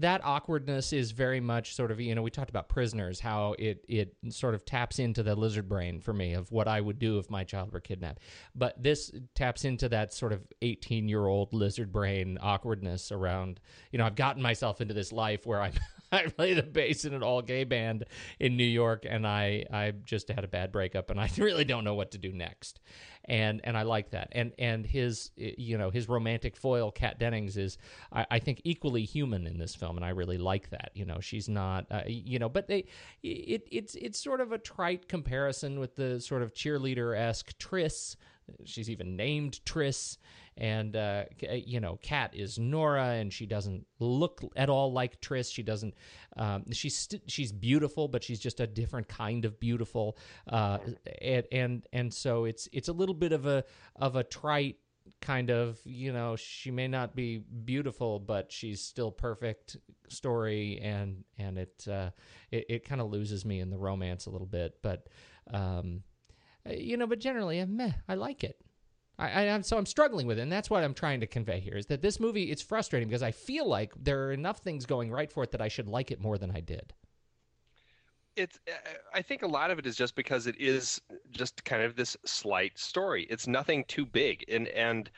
[0.00, 3.84] that awkwardness is very much sort of you know we talked about prisoners how it
[3.88, 7.18] it sort of taps into the lizard brain for me of what I would do
[7.18, 8.20] if my child were kidnapped.
[8.54, 13.60] But this taps into that sort of 18 year old lizard brain awkwardness around
[13.92, 15.72] you know I've gotten myself into this life where I
[16.12, 18.04] I play the bass in an all gay band
[18.40, 21.84] in New York and I I just had a bad breakup and I really don't
[21.84, 22.80] know what to do next.
[23.24, 24.28] And and I like that.
[24.32, 27.78] And and his you know his romantic foil Kat Dennings is
[28.12, 30.90] I, I think equally human in this film and I really like that.
[30.94, 32.86] You know she's not uh, you know but they
[33.22, 38.16] it it's it's sort of a trite comparison with the sort of cheerleader esque Triss.
[38.64, 40.16] She's even named Triss
[40.58, 45.52] and uh, you know Kat is Norah and she doesn't look at all like Triss
[45.52, 45.94] she doesn't
[46.36, 50.18] um, she's st- she's beautiful but she's just a different kind of beautiful.
[50.48, 50.78] Uh,
[51.22, 53.64] and and and so it's it's a little bit of a
[53.96, 54.76] of a trite
[55.20, 59.76] kind of you know she may not be beautiful but she's still perfect
[60.08, 62.10] story and and it uh,
[62.50, 64.74] it, it kind of loses me in the romance a little bit.
[64.82, 65.08] But
[65.52, 66.02] um,
[66.68, 68.60] you know but generally I'm meh, I like it
[69.18, 71.76] I, am so I'm struggling with it and that's what I'm trying to convey here
[71.76, 75.10] is that this movie it's frustrating because I feel like there are enough things going
[75.10, 76.92] right for it that I should like it more than I did.
[78.36, 78.72] It's uh,
[79.12, 81.00] i think a lot of it is just because it is
[81.32, 83.26] just kind of this slight story.
[83.28, 85.10] It's nothing too big and and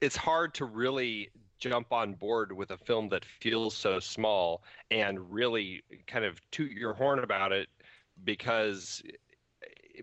[0.00, 5.32] it's hard to really jump on board with a film that feels so small and
[5.32, 7.68] really kind of toot your horn about it
[8.24, 9.02] because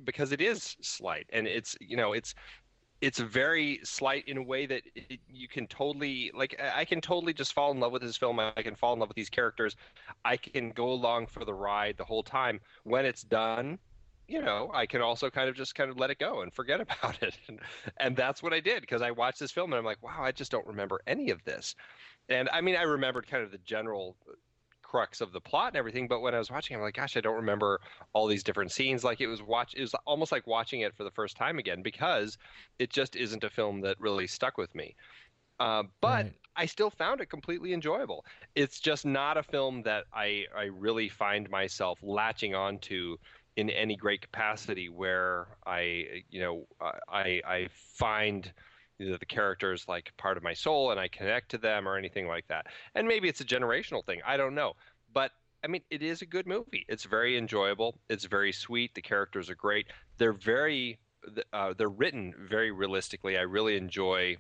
[0.03, 1.27] because it is slight.
[1.31, 2.33] And it's you know it's
[3.03, 7.33] it's very slight in a way that it, you can totally like i can totally
[7.33, 8.39] just fall in love with this film.
[8.39, 9.75] I can fall in love with these characters.
[10.23, 12.61] I can go along for the ride the whole time.
[12.83, 13.77] When it's done
[14.25, 16.79] you know i can also kind of just kind of let it go and forget
[16.87, 17.37] about it.
[17.49, 17.59] And,
[17.97, 20.31] and that's what i did because i watched this film and i'm like wow i
[20.31, 21.75] just don't remember any of this.
[22.29, 24.15] And i mean i remembered kind of the general
[24.93, 26.07] crux of the plot and everything.
[26.07, 27.81] But when I was watching, I'm like, gosh, I don't remember
[28.13, 29.03] all these different scenes.
[29.03, 31.81] Like it was watch, it was almost like watching it for the first time again
[31.81, 32.37] because
[32.77, 34.95] it just isn't a film that really stuck with me.
[35.59, 36.33] Uh, but right.
[36.55, 38.23] I still found it completely enjoyable.
[38.53, 43.17] It's just not a film that I I really find myself latching onto
[43.55, 46.67] in any great capacity where I you know
[47.09, 48.51] I I find
[49.03, 52.47] the characters like part of my soul and I connect to them or anything like
[52.47, 52.67] that.
[52.95, 54.21] And maybe it's a generational thing.
[54.25, 54.73] I don't know.
[55.13, 55.31] But
[55.63, 56.85] I mean, it is a good movie.
[56.89, 57.95] It's very enjoyable.
[58.09, 58.93] It's very sweet.
[58.95, 59.87] The characters are great.
[60.17, 60.99] They're very
[61.53, 63.37] uh, they're written very realistically.
[63.37, 64.37] I really enjoy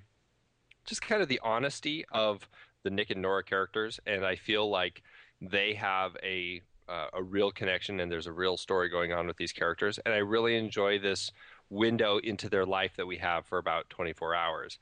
[0.85, 2.47] just kind of the honesty of
[2.83, 5.01] the Nick and Norah characters, and I feel like
[5.41, 9.37] they have a uh, a real connection and there's a real story going on with
[9.37, 9.99] these characters.
[10.05, 11.31] And I really enjoy this
[11.73, 14.79] window into their life that we have for about 24 hours.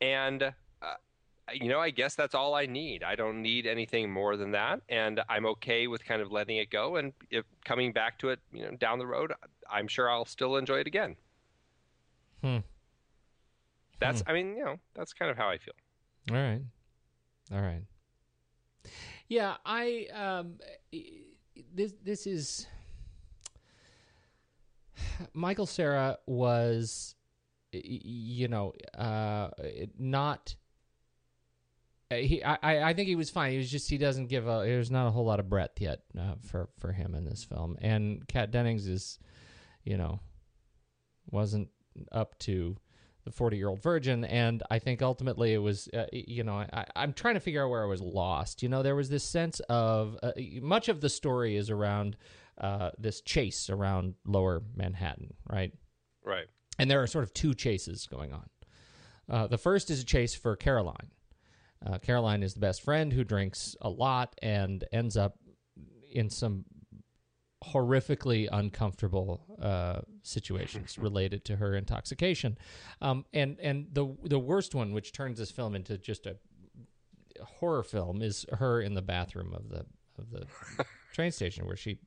[0.00, 0.52] And uh,
[1.52, 3.02] you know, I guess that's all I need.
[3.02, 6.70] I don't need anything more than that, and I'm okay with kind of letting it
[6.70, 6.96] go.
[6.96, 9.32] And if coming back to it, you know, down the road,
[9.70, 11.16] I'm sure I'll still enjoy it again.
[12.42, 12.58] Hmm.
[13.98, 14.30] That's, hmm.
[14.30, 15.74] I mean, you know, that's kind of how I feel.
[16.30, 16.60] All right,
[17.52, 17.82] all right.
[19.28, 20.54] Yeah, I um,
[21.74, 22.66] this this is
[25.34, 27.14] Michael Cera was,
[27.72, 29.50] you know, uh,
[29.98, 30.54] not.
[32.10, 33.52] He, I, I think he was fine.
[33.52, 34.62] He was just he doesn't give a.
[34.64, 37.76] There's not a whole lot of breadth yet uh, for for him in this film.
[37.82, 39.18] And Kat Dennings is,
[39.84, 40.20] you know,
[41.30, 41.68] wasn't
[42.10, 42.76] up to
[43.28, 46.86] the 40 year old virgin and i think ultimately it was uh, you know I,
[46.96, 49.60] i'm trying to figure out where i was lost you know there was this sense
[49.68, 50.32] of uh,
[50.62, 52.16] much of the story is around
[52.60, 55.72] uh, this chase around lower Manhattan, right?
[56.24, 56.46] Right.
[56.78, 58.48] And there are sort of two chases going on.
[59.28, 61.10] Uh, the first is a chase for Caroline.
[61.84, 65.36] Uh, Caroline is the best friend who drinks a lot and ends up
[66.12, 66.64] in some
[67.64, 72.56] horrifically uncomfortable uh, situations related to her intoxication.
[73.00, 76.36] Um, and and the the worst one, which turns this film into just a
[77.42, 79.84] horror film, is her in the bathroom of the
[80.18, 80.46] of the
[81.12, 81.98] train station where she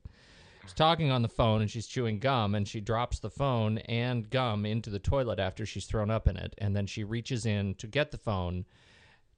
[0.64, 4.30] She's talking on the phone and she's chewing gum and she drops the phone and
[4.30, 6.54] gum into the toilet after she's thrown up in it.
[6.60, 8.66] And then she reaches in to get the phone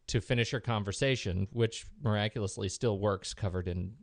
[0.08, 3.94] to finish her conversation, which miraculously still works covered in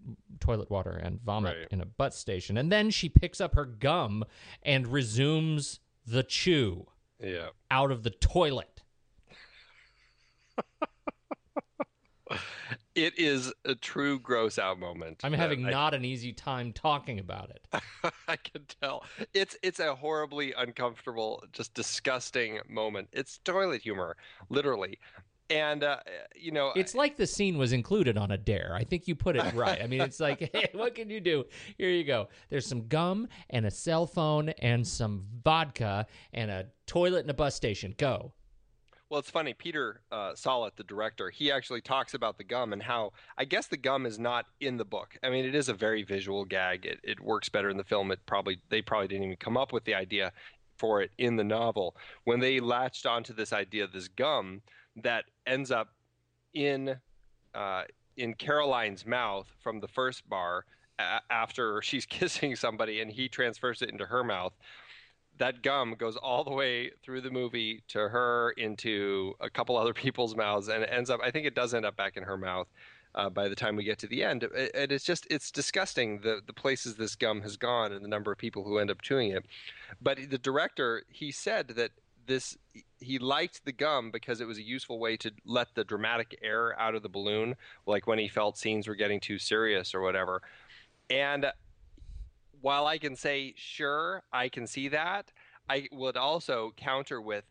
[0.41, 1.68] toilet water and vomit right.
[1.71, 2.57] in a butt station.
[2.57, 4.25] And then she picks up her gum
[4.62, 6.87] and resumes the chew
[7.23, 7.49] yeah.
[7.71, 8.83] out of the toilet.
[13.05, 15.20] it is a true gross out moment.
[15.24, 17.64] I'm having I, not an easy time talking about it.
[18.28, 19.05] I can tell.
[19.32, 23.09] It's it's a horribly uncomfortable, just disgusting moment.
[23.12, 24.16] It's toilet humor,
[24.51, 24.98] literally.
[25.48, 25.96] And uh,
[26.36, 28.72] you know, it's like the scene was included on a dare.
[28.74, 29.82] I think you put it right.
[29.82, 31.44] I mean, it's like, hey, what can you do?
[31.78, 32.28] Here you go.
[32.51, 37.34] There's some gum and a cell phone and some vodka and a toilet and a
[37.34, 37.94] bus station.
[37.96, 38.32] Go.
[39.11, 39.54] Well, it's funny.
[39.54, 40.34] Peter uh,
[40.76, 44.20] the director, he actually talks about the gum and how I guess the gum is
[44.20, 45.18] not in the book.
[45.24, 46.86] I mean, it is a very visual gag.
[46.86, 48.12] It, it works better in the film.
[48.12, 50.32] It probably they probably didn't even come up with the idea
[50.78, 51.96] for it in the novel.
[52.22, 54.62] When they latched onto this idea, this gum
[55.02, 55.88] that ends up
[56.54, 56.96] in
[57.52, 57.82] uh,
[58.16, 60.64] in Caroline's mouth from the first bar
[61.00, 64.52] a- after she's kissing somebody, and he transfers it into her mouth
[65.41, 69.95] that gum goes all the way through the movie to her into a couple other
[70.05, 72.36] people's mouths and it ends up i think it does end up back in her
[72.36, 72.68] mouth
[73.16, 76.41] uh, by the time we get to the end and it's just it's disgusting the
[76.47, 79.32] the places this gum has gone and the number of people who end up chewing
[79.32, 79.45] it
[80.01, 81.91] but the director he said that
[82.26, 82.57] this
[83.01, 86.78] he liked the gum because it was a useful way to let the dramatic air
[86.78, 90.43] out of the balloon, like when he felt scenes were getting too serious or whatever.
[91.09, 91.47] And
[92.61, 95.32] while I can say sure, I can see that,
[95.68, 97.44] I would also counter with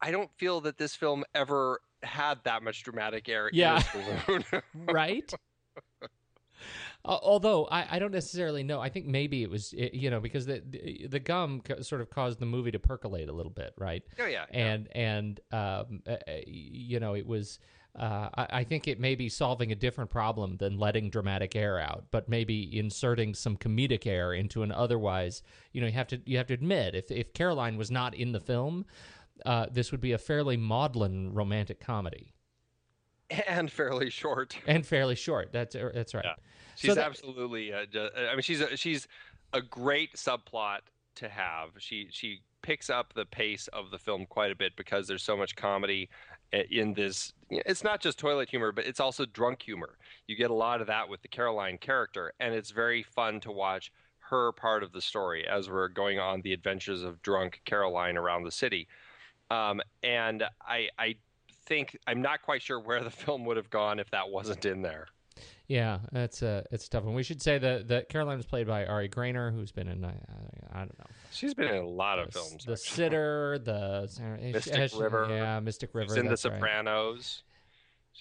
[0.00, 3.82] I don't feel that this film ever had that much dramatic air Yeah.
[4.74, 5.32] right?
[7.04, 8.80] Although I, I don't necessarily know.
[8.80, 12.00] I think maybe it was it, you know because the the, the gum co- sort
[12.00, 14.02] of caused the movie to percolate a little bit, right?
[14.18, 14.66] Oh, yeah, yeah.
[14.66, 17.58] And and um, uh, you know it was.
[17.96, 21.78] Uh, I, I think it may be solving a different problem than letting dramatic air
[21.78, 25.42] out, but maybe inserting some comedic air into an otherwise,
[25.72, 28.32] you know, you have to you have to admit if if Caroline was not in
[28.32, 28.84] the film,
[29.46, 32.32] uh, this would be a fairly maudlin romantic comedy
[33.46, 34.56] and fairly short.
[34.66, 35.52] and fairly short.
[35.52, 36.24] That's uh, that's right.
[36.76, 37.72] She's So that- absolutely.
[37.72, 39.06] Uh, ju- I mean, she's a, she's
[39.52, 40.80] a great subplot
[41.16, 41.70] to have.
[41.78, 45.36] She she picks up the pace of the film quite a bit because there's so
[45.36, 47.32] much comedy i- in this.
[47.50, 49.98] It's not just toilet humor, but it's also drunk humor.
[50.26, 53.52] You get a lot of that with the Caroline character, and it's very fun to
[53.52, 53.92] watch
[54.30, 58.44] her part of the story as we're going on the adventures of drunk Caroline around
[58.44, 58.88] the city.
[59.50, 61.16] Um, and I I
[61.66, 64.82] think I'm not quite sure where the film would have gone if that wasn't in
[64.82, 65.06] there.
[65.66, 67.14] Yeah, that's a it's a tough one.
[67.14, 70.14] We should say that that Caroline was played by Ari Graynor, who's been in I,
[70.72, 72.64] I, don't know She's been in a lot of the, films.
[72.66, 74.10] The Sitter, the
[74.52, 75.26] Mystic River.
[75.30, 76.10] yeah, Mystic River.
[76.10, 76.54] She's in The that's right.
[76.54, 77.42] Sopranos.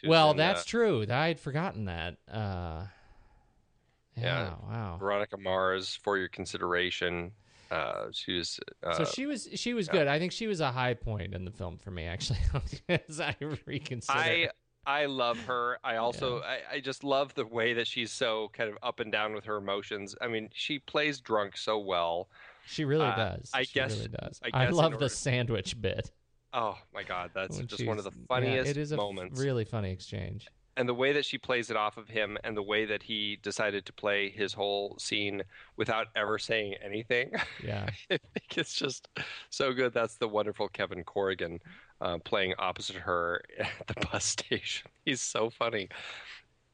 [0.05, 1.05] Well, that's uh, true.
[1.09, 2.17] I had forgotten that.
[2.31, 2.85] Uh,
[4.15, 4.53] yeah, Yeah.
[4.63, 4.97] wow.
[4.99, 7.31] Veronica Mars for your consideration.
[7.69, 8.59] Uh, she was.
[8.83, 9.93] Uh, so she was she was yeah.
[9.93, 10.07] good.
[10.07, 12.39] I think she was a high point in the film for me, actually.
[12.89, 13.35] as I
[13.65, 14.17] reconsider.
[14.17, 14.49] I
[14.85, 15.79] I love her.
[15.83, 19.11] I also I, I just love the way that she's so kind of up and
[19.11, 20.15] down with her emotions.
[20.21, 22.27] I mean, she plays drunk so well.
[22.65, 23.49] she really uh, does.
[23.53, 24.39] I She guess- really does.
[24.43, 26.11] I I, guess in love order- the sandwich bit.
[26.53, 28.95] Oh my God, that's when just one of the she's- yeah, funniest it is a
[28.95, 29.39] f- moments.
[29.39, 30.47] really funny exchange.
[30.75, 33.37] And the way that she plays it off of him and the way that he
[33.41, 35.43] decided to play his whole scene
[35.77, 37.31] without ever saying anything
[37.63, 37.87] Yeah.
[38.11, 39.07] i think it's just
[39.49, 39.93] so good.
[39.93, 41.59] That's the wonderful kevin corrigan
[42.01, 44.89] uh, playing opposite her at the bus station.
[45.05, 45.89] He's so funny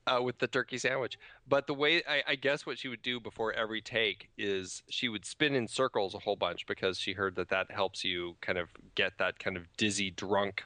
[0.08, 1.20] uh, with the turkey sandwich.
[1.48, 5.08] But the way I, I guess what she would do before every take is she
[5.10, 8.58] would spin in circles a whole bunch because she heard that that helps you kind
[8.58, 10.64] of get that kind of dizzy drunk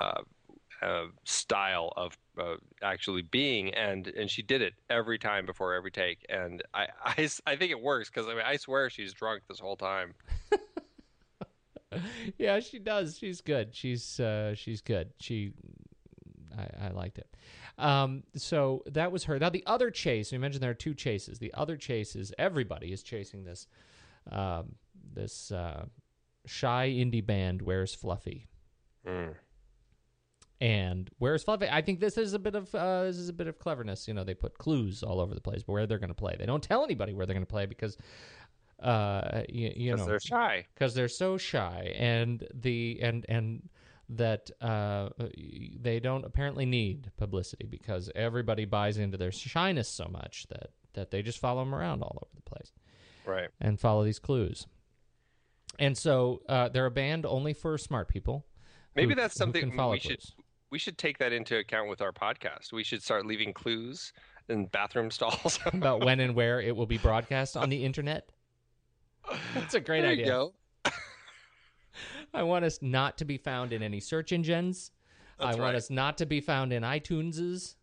[0.00, 0.22] uh,
[0.80, 5.90] uh, style of uh, actually being, and and she did it every time before every
[5.90, 9.42] take, and I I, I think it works because I mean I swear she's drunk
[9.48, 10.14] this whole time.
[12.38, 13.18] yeah, she does.
[13.18, 13.74] She's good.
[13.74, 15.10] She's uh, she's good.
[15.18, 15.52] She,
[16.56, 17.28] I, I liked it.
[17.78, 19.38] Um, so that was her.
[19.38, 20.32] Now the other chase.
[20.32, 21.38] We mentioned there are two chases.
[21.38, 23.66] The other chase is everybody is chasing this,
[24.30, 24.76] um,
[25.14, 25.86] this uh,
[26.46, 27.62] shy indie band.
[27.62, 28.48] Where's Fluffy?
[29.06, 29.34] Mm.
[30.62, 31.66] And where's Fluffy?
[31.68, 34.06] I think this is a bit of uh, this is a bit of cleverness.
[34.06, 36.36] You know, they put clues all over the place, but where they're going to play.
[36.38, 37.96] They don't tell anybody where they're going to play because,
[38.80, 40.64] uh, you, you 'Cause know, they're shy.
[40.72, 43.68] because they're so shy and the and and
[44.08, 45.08] that uh,
[45.80, 51.10] they don't apparently need publicity because everybody buys into their shyness so much that that
[51.10, 52.70] they just follow them around all over the place
[53.26, 53.48] Right.
[53.60, 54.68] and follow these clues.
[55.80, 58.46] And so uh, they're a band only for smart people.
[58.94, 60.34] Maybe who- that's something we should clues.
[60.72, 62.72] We should take that into account with our podcast.
[62.72, 64.14] We should start leaving clues
[64.48, 65.60] in bathroom stalls.
[65.66, 68.30] about when and where it will be broadcast on the internet.
[69.54, 70.24] That's a great there idea.
[70.24, 70.54] You go.
[72.34, 74.90] I want us not to be found in any search engines.
[75.38, 75.76] That's I want right.
[75.76, 77.76] us not to be found in iTuneses.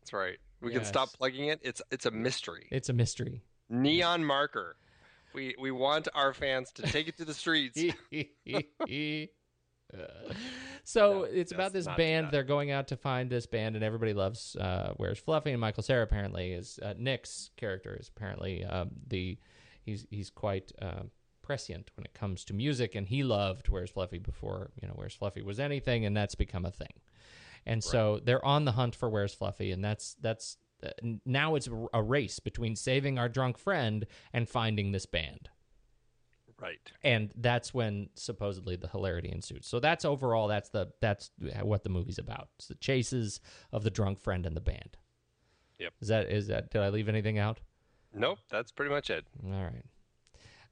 [0.00, 0.38] That's right.
[0.60, 1.60] We can stop plugging it.
[1.62, 2.68] It's it's a mystery.
[2.70, 3.42] It's a mystery.
[3.68, 4.76] Neon marker.
[5.34, 7.80] We we want our fans to take it to the streets.
[10.84, 12.28] So No, it's about this band.
[12.30, 15.52] They're going out to find this band, and everybody loves uh, Where's Fluffy.
[15.52, 19.38] And Michael Cera apparently is uh, Nick's character is apparently um, the
[19.82, 21.04] he's he's quite uh,
[21.42, 25.14] prescient when it comes to music, and he loved Where's Fluffy before you know Where's
[25.14, 26.92] Fluffy was anything, and that's become a thing.
[27.64, 30.90] And so they're on the hunt for Where's Fluffy, and that's that's uh,
[31.24, 35.48] now it's a race between saving our drunk friend and finding this band
[36.62, 36.92] Right.
[37.02, 39.66] and that's when supposedly the hilarity ensues.
[39.66, 42.50] So that's overall that's the that's what the movie's about.
[42.56, 43.40] It's the chases
[43.72, 44.96] of the drunk friend and the band.
[45.80, 45.92] Yep.
[46.00, 47.58] Is that is that did I leave anything out?
[48.14, 48.38] Nope.
[48.48, 49.24] That's pretty much it.
[49.44, 49.84] All right.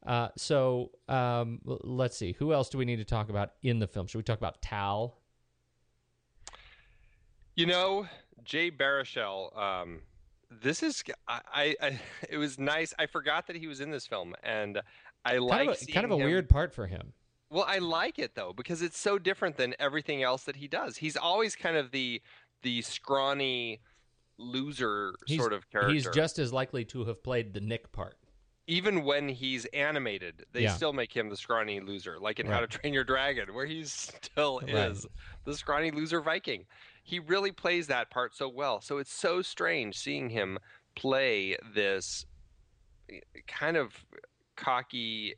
[0.07, 2.32] Uh, so um, let's see.
[2.38, 4.07] Who else do we need to talk about in the film?
[4.07, 5.18] Should we talk about Tal?
[7.57, 8.07] You know,
[8.45, 9.57] Jay Baruchel.
[9.59, 10.01] Um,
[10.62, 12.01] this is I, I, I.
[12.28, 12.95] It was nice.
[12.99, 14.80] I forgot that he was in this film, and
[15.24, 17.12] I like Kind of a, kind of a him- weird part for him.
[17.50, 20.96] Well, I like it though because it's so different than everything else that he does.
[20.96, 22.22] He's always kind of the
[22.62, 23.80] the scrawny
[24.38, 25.92] loser He's, sort of character.
[25.92, 28.16] He's just as likely to have played the Nick part.
[28.66, 30.74] even when he's animated, they Yeah.
[30.74, 33.82] still make him the scrawny loser, like in How to Train Your Dragon, where he
[33.84, 34.92] still Right.
[34.92, 35.06] is
[35.44, 36.66] the scrawny loser Viking.
[37.02, 38.80] He really plays that part so well.
[38.80, 40.58] So it's so strange seeing him
[40.94, 42.26] play this
[43.10, 43.18] eh,
[43.48, 44.04] kind of
[44.61, 45.34] cocky,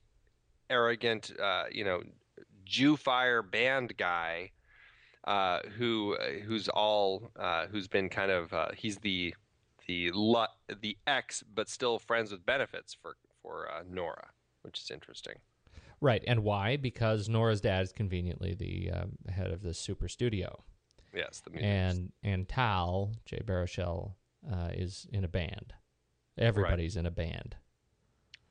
[0.68, 2.02] arrogant, uh, you know,
[2.64, 4.50] Jew fire band guy
[5.24, 9.34] uh, who who's all uh, who's been kind of uh, he's the
[9.86, 10.46] the lu-
[10.80, 14.28] the ex but still friends with benefits for for uh, Norah,
[14.62, 15.34] which is interesting.
[16.00, 16.76] Right, and why?
[16.76, 20.64] Because Norah's dad is conveniently the um, head of the super studio,
[21.14, 21.68] Yes, the music.
[21.68, 24.14] and and Tal Jay Baruchel
[24.50, 25.74] uh, is in a band.
[26.38, 27.56] Everybody's in a band.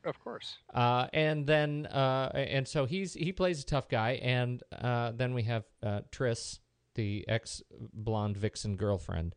[0.04, 0.58] Of course.
[0.74, 5.34] Uh, and then uh, and so he's he plays a tough guy, and uh, then
[5.34, 6.60] we have uh, Triss,
[6.96, 7.62] the ex
[7.94, 9.36] blonde vixen girlfriend,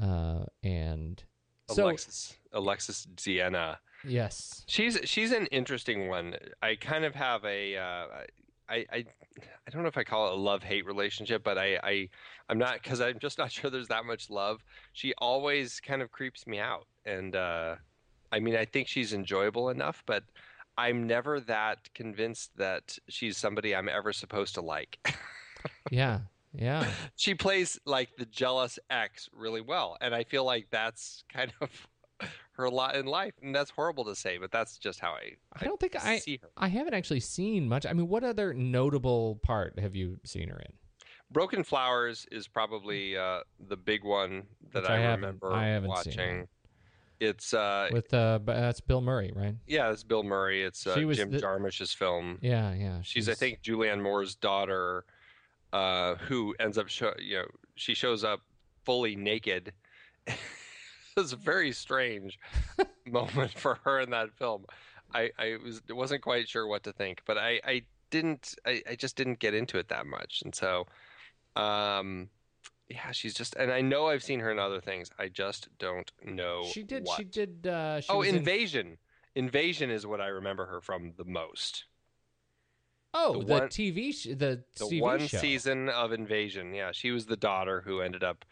[0.00, 1.22] uh, and
[1.68, 3.76] so Alexis Alexis Dziena.
[4.06, 6.34] yes, She's she's an interesting one.
[6.62, 8.06] I kind of have a uh,
[8.68, 9.04] I, I
[9.66, 12.08] I don't know if I call it a love hate relationship, but I, I
[12.48, 14.64] I'm not because I'm just not sure there's that much love.
[14.92, 17.76] She always kind of creeps me out, and uh,
[18.32, 20.24] I mean I think she's enjoyable enough, but
[20.76, 24.98] I'm never that convinced that she's somebody I'm ever supposed to like.
[25.90, 26.20] yeah,
[26.54, 31.52] yeah, she plays like the jealous ex really well, and I feel like that's kind
[31.60, 31.70] of
[32.52, 35.64] her lot in life, and that's horrible to say, but that's just how I I
[35.64, 36.48] don't think I see her.
[36.56, 37.84] I haven't actually seen much.
[37.86, 40.72] I mean, what other notable part have you seen her in?
[41.30, 46.12] Broken Flowers is probably uh, the big one that I, I remember I haven't watching.
[46.12, 46.48] seen.
[47.20, 49.54] It's uh, With uh, that's Bill Murray, right?
[49.66, 50.62] yeah, it's Bill Murray.
[50.64, 52.38] It's uh, She was Jim the- Jarmusch's film.
[52.40, 53.02] Yeah, yeah.
[53.02, 55.04] She's, I think, Julianne Moore's daughter,
[55.72, 57.44] uh, who ends up, show, you know,
[57.74, 58.40] she shows up
[58.84, 59.72] fully naked.
[61.16, 62.38] it's a very strange
[63.06, 64.64] moment for her in that film.
[65.12, 68.94] I, I was wasn't quite sure what to think, but I, I didn't, I, I
[68.94, 70.86] just didn't get into it that much, and so,
[71.56, 72.28] um,
[72.90, 75.10] yeah, she's just, and I know I've seen her in other things.
[75.18, 76.64] I just don't know.
[76.70, 77.04] she did.
[77.04, 77.16] What.
[77.16, 77.66] She did.
[77.66, 78.98] Uh, she oh, was in- Invasion.
[79.36, 81.84] Invasion is what I remember her from the most.
[83.14, 84.12] oh, the the, one- TV.
[84.12, 85.38] Sh- the, the TV one show.
[85.38, 86.74] season of Invasion.
[86.74, 88.44] Yeah, she was the daughter who ended up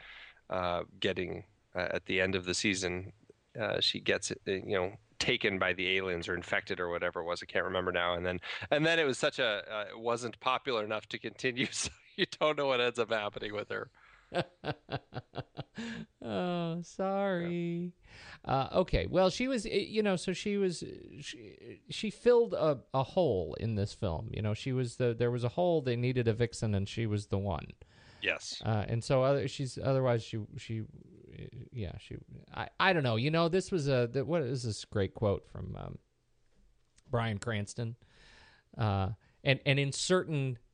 [0.51, 3.13] uh, getting uh, at the end of the season.
[3.61, 7.25] Uh, she gets uh, you know taken by the aliens or infected or whatever it
[7.25, 7.43] was.
[7.43, 8.15] I can't remember now.
[8.15, 11.67] And then and then it was such a uh, it wasn't popular enough to continue.
[11.73, 13.91] So you don't know what ends up happening with her.
[16.25, 17.93] oh, sorry.
[18.45, 19.07] Uh, okay.
[19.07, 20.83] Well, she was, eh, you know, so she was,
[21.21, 24.31] she, she filled a, a hole in this film.
[24.33, 27.07] You know, she was the, there was a hole, they needed a vixen, and she
[27.07, 27.67] was the one.
[28.23, 28.61] Yes.
[28.65, 30.83] Uh, and so other, she's, otherwise, she, she,
[31.39, 32.17] eh, yeah, she,
[32.55, 33.17] I, I don't know.
[33.17, 35.99] You know, this was a, the, what is this great quote from um,
[37.11, 37.97] Bryan Cranston?
[38.77, 39.11] Uh,
[39.45, 40.68] and, and in certain a-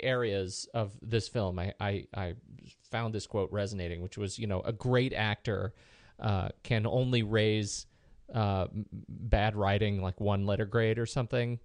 [0.00, 2.34] areas of this film, I, I, I
[2.90, 5.74] found this quote resonating, which was, you know, a great actor
[6.18, 7.86] uh, can only raise
[8.34, 8.66] uh,
[9.08, 11.58] bad writing like one letter grade or something.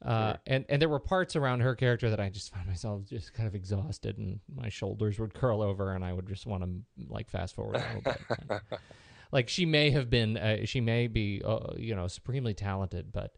[0.00, 3.34] Uh, and, and there were parts around her character that I just found myself just
[3.34, 6.70] kind of exhausted and my shoulders would curl over and I would just want to
[7.08, 8.60] like fast forward a little bit.
[9.32, 13.34] like she may have been, uh, she may be, uh, you know, supremely talented, but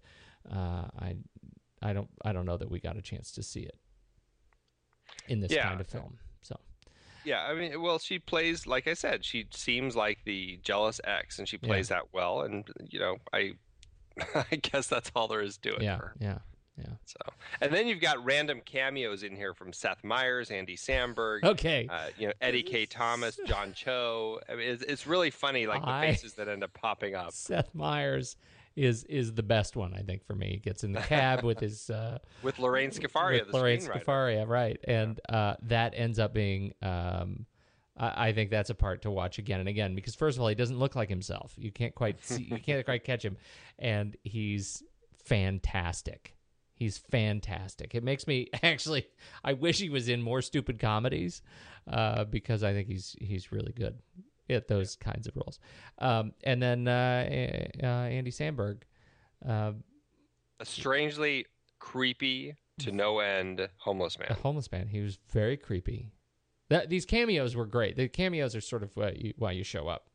[0.54, 1.16] uh, I,
[1.80, 3.78] I don't, I don't know that we got a chance to see it
[5.30, 5.68] in this Yeah.
[5.68, 6.18] kind of film.
[6.42, 6.58] So
[7.24, 9.24] Yeah, I mean, well, she plays like I said.
[9.24, 12.42] She seems like the jealous ex, and she plays that well.
[12.42, 13.52] And you know, I,
[14.50, 15.82] I guess that's all there is to it.
[15.82, 16.38] yeah, for yeah,
[16.78, 16.94] yeah.
[17.04, 17.16] So,
[17.60, 21.86] and then you've got random cameos in here from Seth Meyers, Andy Samberg, Okay.
[21.90, 24.40] uh, you know, Eddie Kaye Thomas, John Cho.
[24.48, 27.32] I mean, it's, it's really funny, like the I- faces that end up popping up.
[27.34, 28.36] Seth Meyers
[28.76, 30.50] is is the best one I think for me.
[30.50, 33.80] He gets in the cab with his uh, With Lorene Scafaria, with the Lorene.
[33.80, 34.78] Scafaria, right?
[34.84, 36.72] And uh, that ends up being.
[36.82, 37.46] Um,
[37.96, 40.48] I, I think that's a part to watch again and again because first of all,
[40.48, 41.54] he doesn't look like himself.
[41.56, 43.36] You can't quite see, you can't quite catch him,
[43.78, 44.82] and he's
[45.24, 46.36] fantastic.
[46.74, 47.94] He's fantastic.
[47.94, 49.06] It makes me actually.
[49.44, 51.42] I wish he was in more stupid comedies,
[51.90, 53.98] uh, because I think he's he's really good
[54.50, 55.58] at those kinds of roles.
[55.98, 58.82] Um, and then uh, uh, Andy Samberg.
[59.46, 59.72] Uh,
[60.58, 61.46] A strangely
[61.78, 64.28] creepy to no end homeless man.
[64.30, 64.88] a homeless man.
[64.88, 66.12] He was very creepy.
[66.68, 67.96] That these cameos were great.
[67.96, 70.08] The cameos are sort of why you, why you show up.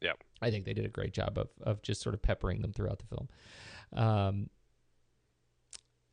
[0.00, 2.72] Yeah, I think they did a great job of of just sort of peppering them
[2.72, 3.28] throughout the film.
[3.92, 4.50] Um,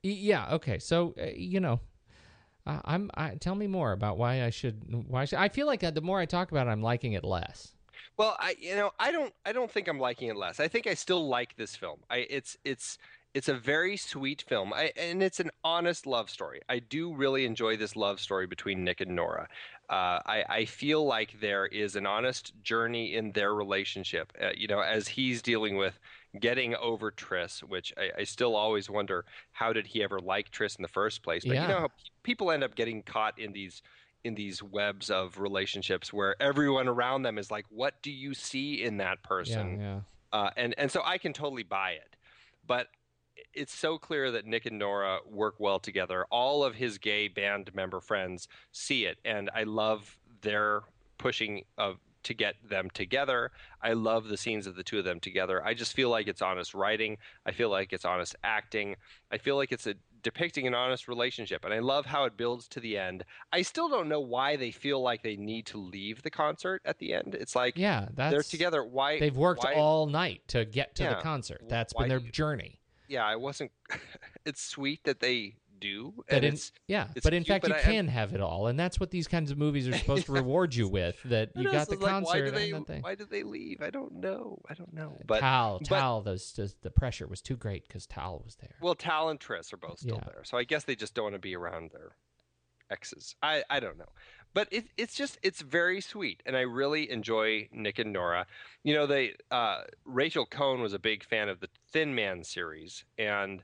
[0.03, 0.53] Yeah.
[0.55, 0.80] Okay.
[0.80, 1.80] So uh, you know,
[2.68, 3.09] uh, I'm.
[3.15, 4.84] I, tell me more about why I should.
[5.07, 7.24] Why should, I feel like uh, the more I talk about it, I'm liking it
[7.24, 7.74] less.
[8.18, 10.59] Well, I you know I don't I don't think I'm liking it less.
[10.59, 11.99] I think I still like this film.
[12.09, 12.97] I it's it's
[13.34, 16.61] it's a very sweet film, I, and it's an honest love story.
[16.70, 19.47] I do really enjoy this love story between Nick and Norah.
[19.89, 24.34] Uh, I, I feel like there is an honest journey in their relationship.
[24.41, 25.99] Uh, you know, as he's dealing with
[26.39, 30.78] getting over Triss, which I, I still always wonder how did he ever like Triss
[30.78, 31.43] in the first place?
[31.45, 31.63] But Yeah.
[31.63, 31.89] you know how
[32.23, 33.82] people end up getting caught in these
[34.23, 38.84] in these webs of relationships where everyone around them is like, "What do you see
[38.84, 39.99] in that person?" Yeah.
[40.34, 42.15] uh, and and so I can totally buy it.
[42.65, 42.88] But
[43.53, 46.25] it's so clear that Nick and Norah work well together.
[46.32, 50.82] All of his gay band member friends see it, and I love their
[51.17, 53.51] pushing of to get them together.
[53.82, 55.63] I love the scenes of the two of them together.
[55.65, 57.17] I just feel like it's honest writing.
[57.45, 58.97] I feel like it's honest acting.
[59.32, 62.67] I feel like it's a depicting an honest relationship and I love how it builds
[62.69, 63.23] to the end.
[63.53, 66.99] I still don't know why they feel like they need to leave the concert at
[66.99, 67.34] the end.
[67.34, 68.09] It's like Yeah.
[68.13, 68.84] That's they're together.
[68.84, 71.61] Why They've worked why- all night to get to the concert.
[71.69, 72.82] That's why been their journey.
[73.07, 73.71] yeah, I wasn't.
[74.45, 77.69] it's sweet that they do, and in, it's yeah, it's but in cute, fact, but
[77.69, 79.97] you I- I- can have it all, and that's what these kinds of movies are
[79.97, 81.15] supposed to reward you with.
[81.25, 82.71] That you know, got so the like, concert why do they?
[82.71, 83.03] and.
[83.03, 83.82] Why did they leave?
[83.82, 84.59] I don't know.
[84.69, 85.17] I don't know.
[85.25, 88.75] But Tal, but- Tal, those, those, the pressure was too great because Tal was there.
[88.82, 90.23] well, Tal and Triss are both still Yeah.
[90.25, 92.11] there, so I guess they just don't want to be around their
[92.89, 93.36] exes.
[93.43, 94.09] I I don't know,
[94.53, 98.45] but it, it's just it's very sweet, and I really enjoy Nick and Norah.
[98.84, 103.03] You know, they uh, Rachel Cohn was a big fan of the Thin Man series,
[103.17, 103.63] and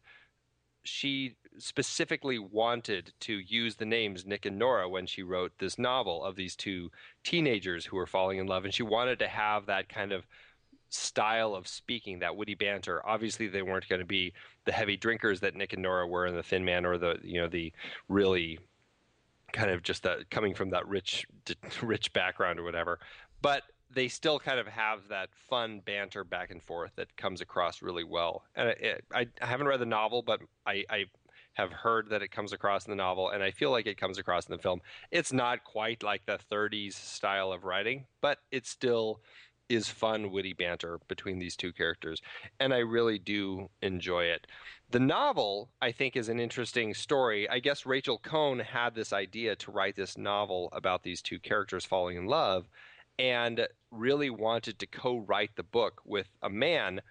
[0.84, 6.24] she specifically wanted to use the names Nick and Nora when she wrote this novel
[6.24, 6.92] of these two
[7.24, 10.26] teenagers who were falling in love, and she wanted to have that kind of
[10.90, 13.06] style of speaking, that witty banter.
[13.06, 14.34] Obviously, they weren't going to be
[14.66, 17.42] the heavy drinkers that Nick and Nora were in The Thin Man, or the you
[17.42, 17.74] know the
[18.08, 18.60] really
[19.52, 21.26] kind of just that coming from that rich
[21.82, 23.00] rich background or whatever.
[23.42, 27.82] But they still kind of have that fun banter back and forth that comes across
[27.82, 28.44] really well.
[28.56, 28.74] And
[29.14, 31.06] I, I haven't read the novel, but I, I
[31.54, 34.18] have heard that it comes across in the novel, and I feel like it comes
[34.18, 34.82] across in the film.
[35.12, 39.22] It's not quite like the 30s style of writing, but it still
[39.70, 42.22] is fun, witty banter between these two characters,
[42.60, 44.46] and I really do enjoy it.
[44.90, 47.50] The novel, I think, is an interesting story.
[47.50, 51.86] I guess Rachel Cohn had this idea to write this novel about these two characters
[51.86, 52.68] falling in love
[53.20, 57.02] and really wanted to co write the book with a man.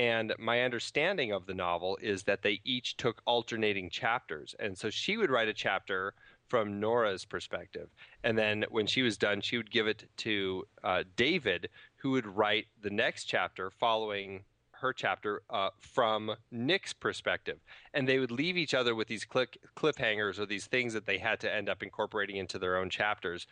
[0.00, 4.54] And my understanding of the novel is that they each took alternating chapters.
[4.58, 6.14] And so she would write a chapter
[6.48, 7.90] from Norah's perspective.
[8.24, 12.26] And then when she was done, she would give it to uh, David, who would
[12.26, 17.58] write the next chapter following her chapter uh, from Nick's perspective.
[17.92, 21.18] And they would leave each other with these click, cliffhangers or these things that they
[21.18, 23.46] had to end up incorporating into their own chapters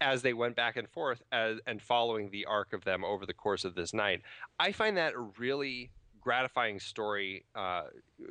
[0.00, 3.34] as they went back and forth as, and following the arc of them over the
[3.34, 4.22] course of this night.
[4.58, 5.90] I find that a really
[6.26, 7.84] gratifying story uh,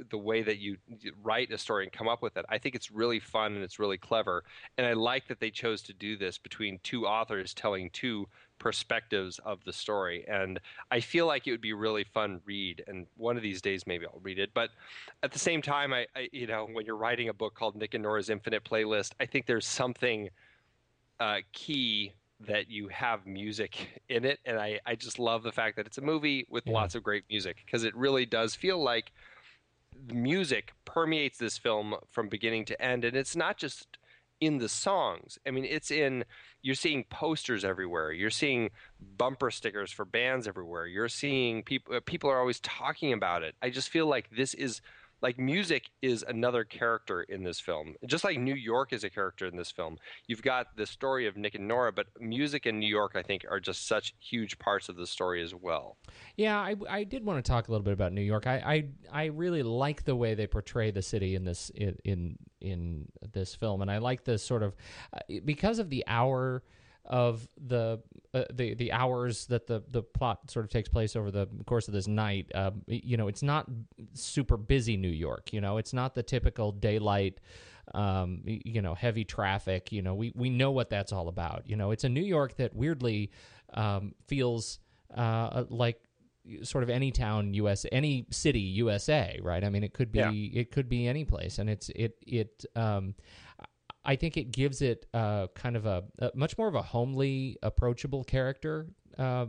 [0.09, 0.76] the way that you
[1.24, 3.80] write a story and come up with it i think it's really fun and it's
[3.80, 4.43] really clever
[4.78, 8.28] and i like that they chose to do this between two authors telling two
[8.59, 10.59] perspectives of the story and
[10.91, 13.88] i feel like it would be a really fun read and one of these days
[13.88, 14.72] maybe i'll read it but
[15.24, 17.93] at the same time i, I you know when you're writing a book called nick
[17.93, 20.30] and norah's infinite playlist i think there's something
[21.20, 22.13] uh, key
[22.47, 25.97] that you have music in it and I, I just love the fact that it's
[25.97, 26.74] a movie with Yeah.
[26.74, 29.11] lots of great music because it really does feel like
[30.07, 33.97] the music permeates this film from beginning to end and it's not just
[34.41, 36.26] in the songs i mean it's in
[36.61, 38.70] you're seeing posters everywhere you're seeing
[39.18, 43.70] bumper stickers for bands everywhere you're seeing people people are always talking about it i
[43.70, 44.82] just feel like this is
[45.26, 47.96] like music is another character in this film.
[48.06, 49.98] Just like new york is a character in this film.
[50.28, 53.44] You've got the story of nick and norah but music and new york i think
[53.50, 55.98] are just such huge parts of the story as well.
[56.36, 58.46] Yeah, I, I did want to talk a little bit about New York.
[58.46, 58.58] I,
[59.14, 63.08] I I really like the way they portray the city in this in in, in
[63.34, 64.76] this film, and I like the sort of
[65.14, 66.64] uh, because of the hour
[67.06, 68.01] of the
[68.34, 71.88] uh, the the hours that the the plot sort of takes place over the course
[71.88, 72.51] of this night.
[72.53, 73.68] Uh, you know, it's not
[74.14, 75.53] super busy New York.
[75.53, 77.39] You know, it's not the typical daylight.
[77.93, 79.91] Um, you know, heavy traffic.
[79.91, 81.64] You know, we we know what that's all about.
[81.68, 83.32] You know, it's a New York that weirdly
[83.74, 84.80] um, feels
[85.16, 85.99] uh, like
[86.62, 90.60] sort of any town US any city USA right I mean it could be Yeah.
[90.62, 93.16] it could be any place and it's it it um
[94.06, 97.58] I think it gives it uh kind of a, a much more of a homely
[97.64, 98.88] approachable character
[99.18, 99.45] uh,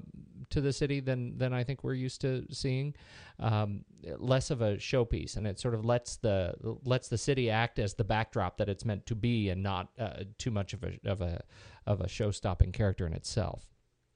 [0.50, 2.94] to the city than than I think we're used to seeing.
[3.38, 3.84] Um,
[4.18, 6.54] less of a showpiece, and it sort of lets the
[6.84, 10.24] lets the city act as the backdrop that it's meant to be, and not uh,
[10.38, 11.42] too much of a of a
[11.86, 13.64] of a show stopping character in itself.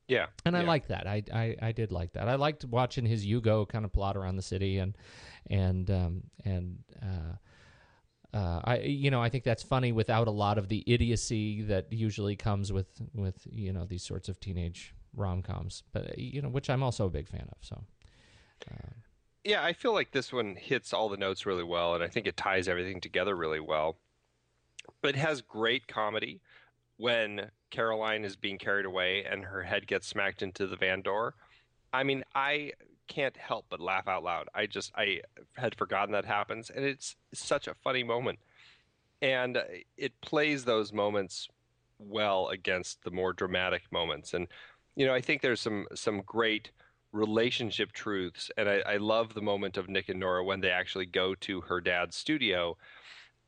[0.09, 1.07] Yeah, And I like that.
[1.07, 2.29] I, I I did like that.
[2.29, 4.97] I liked watching his Yugo kind of plot around the city and
[5.49, 7.37] and um, and uh,
[8.33, 11.93] uh, I you know I think that's funny without a lot of the idiocy that
[11.93, 15.83] usually comes with with you know these sorts of teenage rom coms.
[15.93, 17.59] But uh, you know which I'm also a big fan of.
[17.61, 17.83] So
[19.45, 22.27] Yeah, I feel like this one hits all the notes really well, and I think
[22.27, 23.97] it ties everything together really well.
[25.03, 26.41] But it has great comedy
[26.99, 31.35] when Caroline is being carried away and her head gets smacked into the van door.
[31.93, 32.73] I mean, I
[33.11, 34.49] can't help but laugh out loud.
[34.55, 35.21] I just I
[35.57, 38.39] had forgotten that happens, and it's such a funny moment,
[39.21, 39.65] and uh,
[39.99, 41.49] it plays those moments
[41.99, 44.33] well against the more dramatic moments.
[44.33, 44.47] And
[44.95, 46.71] you know, I think there's some some great
[47.13, 51.07] relationship truths, and I, I love the moment of Nick and Norah when they actually
[51.07, 52.77] go to her dad's studio,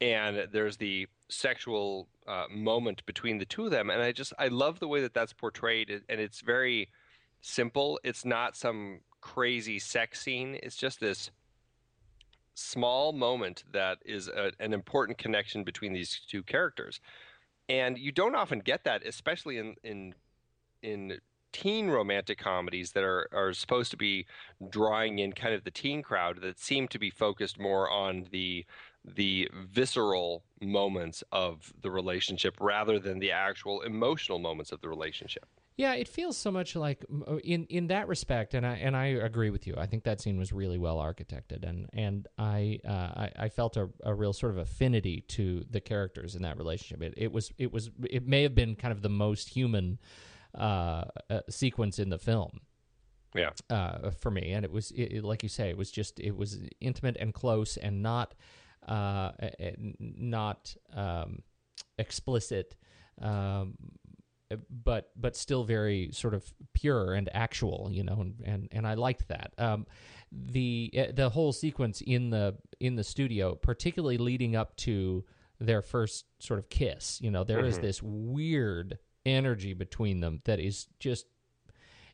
[0.00, 4.48] and there's the sexual uh, moment between the two of them, and I just I
[4.48, 6.90] love the way that that's portrayed, and it's very
[7.42, 8.00] simple.
[8.02, 10.58] It's not some crazy sex scene.
[10.62, 11.30] It's just this
[12.54, 17.00] small moment that is a, an important connection between these two characters,
[17.68, 20.14] and you don't often get that, especially in in
[20.82, 21.18] in
[21.52, 24.26] teen romantic comedies that are, are supposed to be
[24.70, 28.64] drawing in kind of the teen crowd that seem to be focused more on the
[29.04, 35.46] the visceral moments of the relationship rather than the actual emotional moments of the relationship.
[35.76, 39.06] Yeah, it feels so much like uh, in in that respect, and I and I
[39.06, 39.74] agree with you.
[39.78, 43.76] I think that scene was really well architected, and and I uh, I, I felt
[43.78, 47.02] a, a real sort of affinity to the characters in that relationship.
[47.02, 49.98] It, it was it was it may have been kind of the most human
[50.54, 52.60] uh, uh, sequence in the film
[53.34, 53.50] Yeah.
[53.70, 56.36] uh, for me, and it was it, it- like you say, it was just it
[56.36, 58.34] was intimate and close, and not
[58.86, 58.92] uh,
[59.42, 59.48] uh,
[59.98, 61.38] not um,
[61.98, 62.76] explicit,
[63.22, 63.74] um,
[64.70, 68.94] but but still very sort of pure and actual, you know, and and, and I
[68.94, 69.52] liked that.
[69.58, 69.86] Um,
[70.30, 75.24] the uh, the whole sequence in the in the studio, particularly leading up to
[75.60, 77.82] their first sort of kiss, you know, there is Mhm.
[77.82, 81.26] this weird energy between them that is just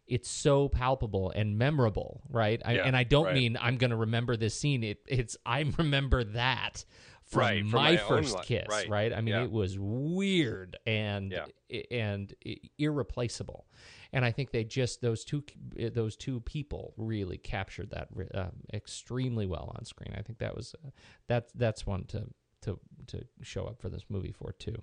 [0.07, 2.63] it's so palpable and memorable, right?
[2.65, 3.35] I, Yeah, and I don't right.
[3.35, 4.83] mean I'm going to remember this scene.
[4.83, 6.85] It, it's I remember that
[7.29, 9.13] from Right, my, my first kiss, right, right?
[9.13, 9.45] I mean, yeah.
[9.45, 11.83] it was weird and Yeah.
[11.91, 12.35] and
[12.79, 13.67] irreplaceable.
[14.13, 15.45] And I think they just those two
[15.93, 20.15] those two people really captured that uh, extremely well on screen.
[20.17, 20.91] I think that was uh,
[21.27, 22.25] that's that's one to
[22.63, 24.83] to to show up for this movie for too.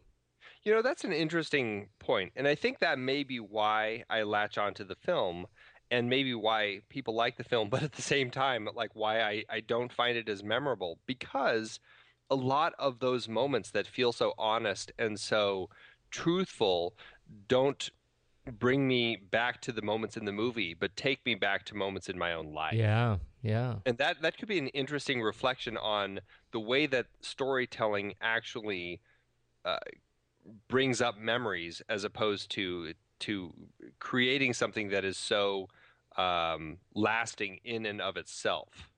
[0.63, 4.59] You know, that's an interesting point, and I think that may be why I latch
[4.59, 5.47] onto the film,
[5.89, 9.43] and maybe why people like the film, but at the same time, like why I,
[9.49, 11.79] I don't find it as memorable because
[12.29, 15.69] a lot of those moments that feel so honest and so
[16.11, 16.95] truthful
[17.47, 17.89] don't
[18.59, 22.09] bring me back to the moments in the movie, but take me back to moments
[22.09, 22.73] in my own life.
[22.75, 23.75] Yeah, yeah.
[23.85, 26.19] And that that could be an interesting reflection on
[26.51, 29.01] the way that storytelling actually
[29.63, 29.79] uh,
[30.67, 33.53] brings up memories, as opposed to to
[33.99, 35.69] creating something that is so
[36.17, 38.89] um, lasting in and of itself.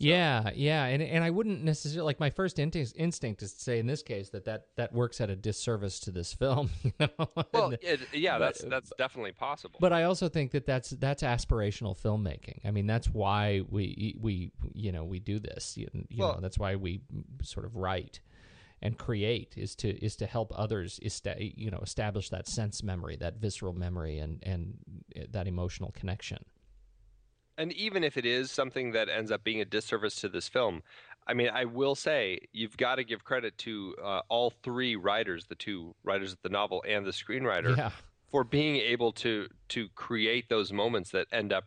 [0.00, 3.78] Yeah, yeah, and and I wouldn't necessarily like my first instinct, instinct is to say
[3.80, 6.70] in this case that that, that works at a disservice to this film.
[6.84, 7.28] You know?
[7.52, 9.78] Well, And- it, yeah, but- that's that's definitely possible.
[9.80, 12.60] But I also think that that's that's aspirational filmmaking.
[12.64, 15.76] I mean, that's why we we you know we do this.
[15.76, 17.00] You, you Well- know, that's why we
[17.42, 18.20] sort of write
[18.80, 23.16] and create is to is to help others esta- you know establish that sense memory,
[23.16, 24.78] that visceral memory, and and
[25.18, 26.44] uh, that emotional connection.
[27.58, 30.82] And even if it is something that ends up being a disservice to this film,
[31.26, 35.44] I mean, I will say you've got to give credit to uh, all three writers,
[35.46, 37.90] the two writers of the novel and the screenwriter, Yeah.
[38.30, 41.64] for being able to to create those moments that end up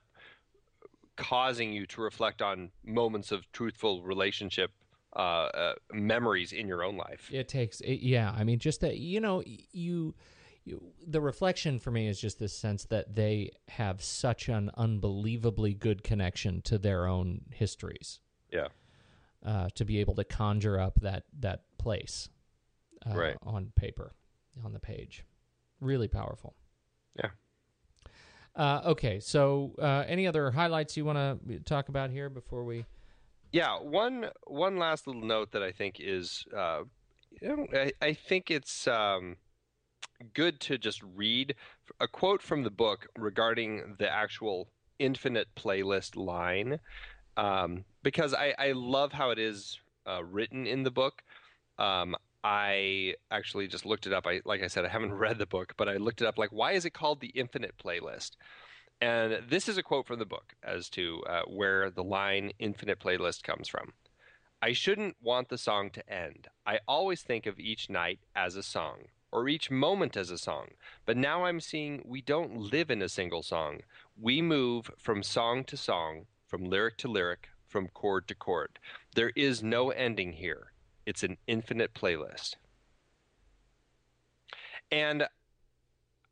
[1.17, 4.71] causing you to reflect on moments of truthful relationship
[5.15, 7.29] uh, uh, memories in your own life.
[7.31, 8.33] It takes, it, yeah.
[8.35, 10.15] I mean, just that you know, you, you,
[11.07, 16.03] the reflection for me is just this sense that they have such an unbelievably good
[16.03, 18.19] connection to their own histories.
[18.51, 18.67] Yeah.
[19.43, 22.29] Uh, to be able to conjure up that that place,
[23.09, 23.37] uh, Right.
[23.41, 24.13] on paper,
[24.63, 25.25] on the page,
[25.79, 26.53] really powerful.
[27.15, 27.31] Yeah.
[28.55, 32.85] Uh, okay, so uh, any other highlights you want to talk about here before we?
[33.51, 36.83] Yeah, one one last little note that I think is, uh,
[37.41, 39.37] you know, I, I think it's um,
[40.33, 41.55] good to just read
[41.99, 44.69] a quote from the book regarding the actual
[44.99, 46.79] infinite playlist line,
[47.37, 51.23] um, because I, I love how it is uh, written in the book.
[51.79, 54.25] Um, I actually just looked it up.
[54.25, 56.37] I like I said, I haven't read the book, but I looked it up.
[56.37, 58.31] Like, why is it called the infinite playlist?
[58.99, 62.99] And this is a quote from the book as to uh, where the line infinite
[62.99, 63.93] playlist comes from.
[64.61, 66.47] I shouldn't want the song to end.
[66.67, 70.67] I always think of each night as a song, or each moment as a song.
[71.05, 73.81] But now I'm seeing we don't live in a single song.
[74.19, 78.79] We move from song to song, from lyric to lyric, from chord to chord.
[79.15, 80.73] There is no ending here.
[81.05, 82.55] It's an infinite playlist.
[84.91, 85.25] And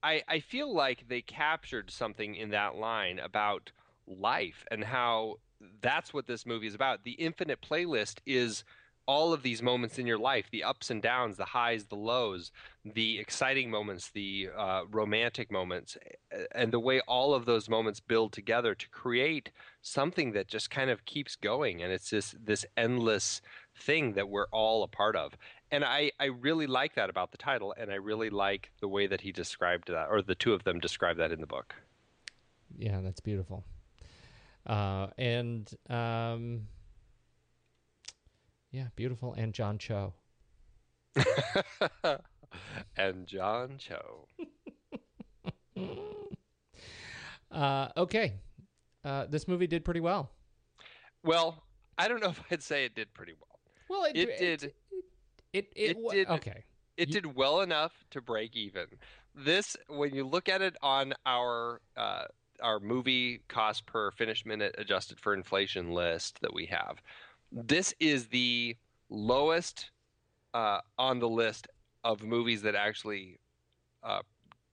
[0.03, 3.71] I, I feel like they captured something in that line about
[4.05, 5.35] life and how
[5.81, 7.03] that's what this movie is about.
[7.03, 8.63] The infinite playlist is
[9.09, 12.51] all of these moments in your life the ups and downs, the highs, the lows,
[12.85, 15.97] the exciting moments, the uh, romantic moments,
[16.51, 19.49] and the way all of those moments build together to create
[19.81, 21.81] something that just kind of keeps going.
[21.81, 23.41] And it's this, this endless
[23.75, 25.35] thing that we're all a part of.
[25.71, 29.07] And I, I really like that about the title, and I really like the way
[29.07, 31.73] that he described that, or the two of them described that in the book.
[32.77, 33.63] Yeah, that's beautiful.
[34.67, 36.67] Uh, and um,
[38.71, 39.33] yeah, beautiful.
[39.33, 40.13] And John Cho.
[42.97, 44.27] and John Cho.
[47.51, 48.33] uh, okay.
[49.03, 50.29] Uh, this movie did pretty well.
[51.23, 51.63] Well,
[51.97, 53.59] I don't know if I'd say it did pretty well.
[53.89, 54.63] Well, it, it did.
[54.63, 54.73] It,
[55.53, 56.27] it, it, it did.
[56.29, 56.63] Okay.
[56.97, 58.85] It you, did well enough to break even.
[59.33, 62.25] This, when you look at it on our uh,
[62.61, 67.01] our movie cost per finished minute adjusted for inflation list that we have,
[67.51, 68.75] this is the
[69.09, 69.91] lowest
[70.53, 71.67] uh, on the list
[72.03, 73.39] of movies that actually
[74.03, 74.21] uh,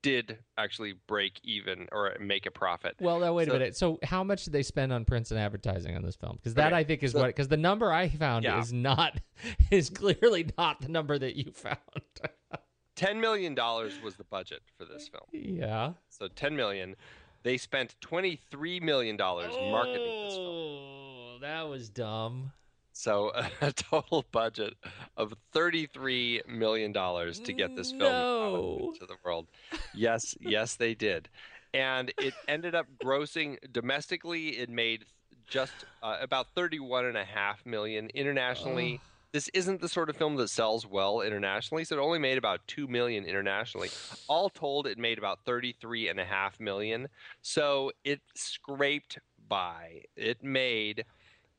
[0.02, 2.94] did actually break even or make a profit.
[3.00, 3.76] Well, now wait so, a minute.
[3.76, 6.36] So, how much did they spend on prints and advertising on this film?
[6.36, 7.26] Because that I think is so, what.
[7.26, 8.60] Because the number I found yeah.
[8.60, 9.20] is not
[9.70, 11.78] is clearly not the number that you found.
[12.94, 15.24] ten million dollars was the budget for this film.
[15.32, 15.94] Yeah.
[16.08, 16.94] So ten million.
[17.42, 20.46] They spent twenty three million dollars oh, marketing this film.
[20.46, 22.52] Oh, that was dumb.
[22.96, 23.30] So
[23.60, 24.74] a total budget
[25.18, 28.88] of thirty-three million dollars to get this film no.
[28.88, 29.46] out to the world.
[29.94, 31.28] Yes, yes, they did,
[31.74, 34.58] and it ended up grossing domestically.
[34.58, 35.04] It made
[35.46, 39.00] just uh, about thirty-one and a half million internationally.
[39.02, 39.06] Oh.
[39.32, 42.66] This isn't the sort of film that sells well internationally, so it only made about
[42.66, 43.90] two million internationally.
[44.26, 47.08] All told, it made about thirty-three and a half million.
[47.42, 49.18] So it scraped
[49.48, 50.04] by.
[50.16, 51.04] It made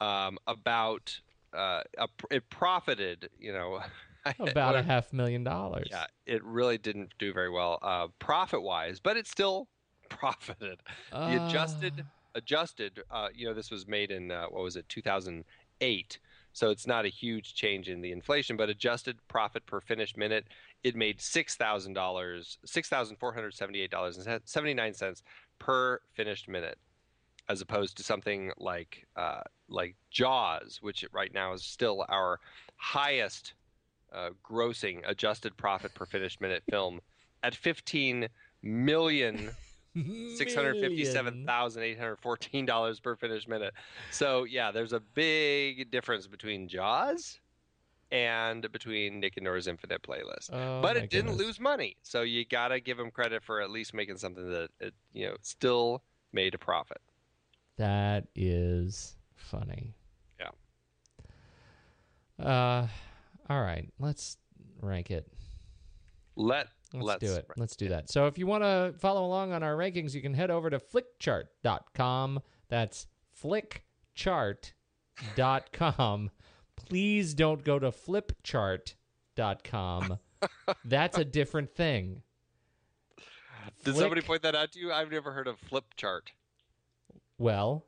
[0.01, 1.19] um, about
[1.57, 3.81] uh, a, it profited, you know,
[4.39, 5.87] about a half million dollars.
[5.89, 9.67] Yeah, it really didn't do very well uh, profit wise, but it still
[10.09, 10.79] profited.
[11.11, 11.31] Uh...
[11.31, 12.05] The adjusted
[12.35, 16.19] adjusted, uh, you know, this was made in uh, what was it, 2008.
[16.53, 20.45] So it's not a huge change in the inflation, but adjusted profit per finished minute,
[20.83, 25.23] it made six thousand dollars, six thousand four hundred seventy-eight dollars and seventy-nine cents
[25.59, 26.77] per finished minute
[27.49, 32.39] as opposed to something like uh, like Jaws, which right now is still our
[32.77, 33.53] highest
[34.13, 36.99] uh, grossing adjusted profit per finished minute film
[37.43, 38.27] at 15
[38.61, 39.51] million.
[40.35, 43.73] Six hundred fifty-seven thousand eight hundred fourteen dollars per finished minute.
[44.11, 47.39] So yeah, there's a big difference between Jaws
[48.11, 50.51] and between Nick and Norah's Infinite Playlist.
[50.53, 51.47] Oh, but it didn't goodness.
[51.47, 54.93] lose money, so you gotta give them credit for at least making something that it,
[55.13, 57.01] you know still made a profit.
[57.77, 59.95] That is funny.
[60.39, 60.49] Yeah.
[62.43, 62.87] Uh,
[63.49, 63.87] all right.
[63.99, 64.37] Let's
[64.81, 65.31] rank it.
[66.35, 67.47] Let Let's, let's do it.
[67.57, 68.09] Let's do that.
[68.09, 70.79] So if you want to follow along on our rankings, you can head over to
[70.79, 72.39] flickchart.com.
[72.69, 73.07] That's
[73.43, 76.31] flickchart.com.
[76.75, 80.19] Please don't go to flipchart.com.
[80.85, 82.21] That's a different thing.
[83.83, 83.97] Did Flick...
[83.97, 84.93] somebody point that out to you?
[84.93, 86.27] I've never heard of flipchart.
[87.37, 87.85] Well,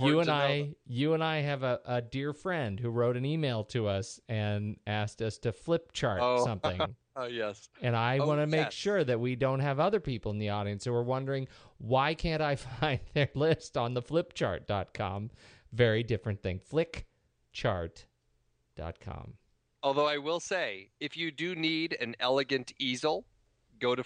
[0.00, 3.64] you and I, you and I have a, a dear friend who wrote an email
[3.64, 6.44] to us and asked us to flip chart oh.
[6.50, 6.80] something.
[7.16, 7.68] oh yes.
[7.82, 10.50] And I oh, want to make sure that we don't have other people in the
[10.50, 11.48] audience who are wondering
[11.78, 15.30] why can't I find their list on the flipchart.com?
[15.72, 16.60] Very different thing.
[16.72, 19.34] Flickchart.com.
[19.82, 23.24] Although I will say, if you do need an elegant easel,
[23.78, 24.02] go to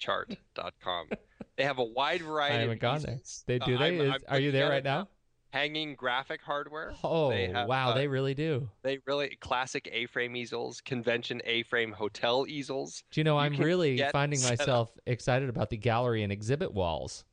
[0.00, 1.08] flipchart.com.
[1.56, 2.56] They have a wide variety.
[2.56, 3.20] I haven't of gone there.
[3.46, 3.76] They do.
[3.76, 3.86] Uh, they.
[3.86, 5.08] I'm, Is, I'm are you there right now?
[5.52, 6.94] hanging graphic hardware.
[7.02, 8.68] Oh, They have, wow, uh, they really do.
[8.82, 13.02] They really classic A-frame easels, convention A-frame hotel easels.
[13.10, 14.58] Do you know, you I'm really finding set up.
[14.58, 17.24] myself excited about the gallery and exhibit walls.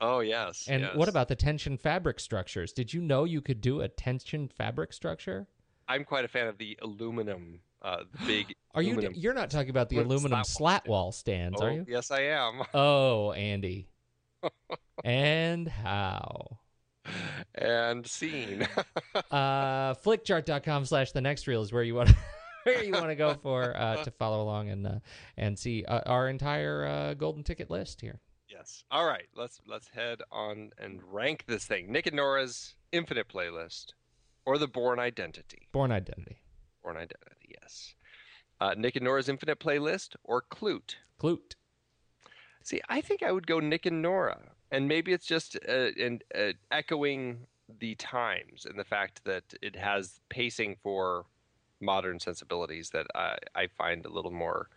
[0.00, 0.66] Oh yes.
[0.68, 0.94] And yes.
[0.94, 2.72] what about the tension fabric structures?
[2.72, 5.48] Did you know you could do a tension fabric structure?
[5.88, 8.54] I'm quite a fan of the aluminum, uh, the big.
[8.74, 9.10] Are you?
[9.14, 11.86] You're not talking about the aluminum slat wall stands, oh, are you?
[11.88, 12.62] Yes, I am.
[12.74, 13.88] Oh, Andy.
[15.04, 16.58] and how?
[17.54, 18.66] And scene.
[19.30, 22.10] Uh, flickchart.com slash the next reel is where you want
[22.62, 24.98] where you want to go for uh, to follow along and uh,
[25.36, 28.20] and see uh, our entire uh, golden ticket list here.
[28.48, 28.84] yes.
[28.90, 29.26] All right.
[29.34, 31.90] Let's let's head on and rank this thing.
[31.92, 33.92] Nick and Norah's Infinite playlist,
[34.46, 35.68] or the Bourne Identity.
[35.72, 36.38] Bourne Identity.
[36.82, 37.37] Bourne Identity.
[37.48, 37.94] Yes.
[38.60, 40.96] Uh, Nick and Norah's Infinite playlist, or Klute.
[41.20, 41.54] Klute.
[42.62, 44.40] See, I think I would go Nick and Norah,
[44.70, 47.46] and maybe it's just uh, in, uh, echoing
[47.80, 51.26] the times and the fact that it has pacing for
[51.80, 54.68] modern sensibilities that I, I find a little more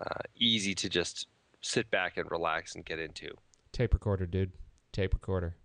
[0.00, 1.26] uh, easy to just
[1.62, 3.30] sit back and relax and get into.
[3.72, 4.52] Tape recorder, dude.
[4.92, 5.56] Tape recorder.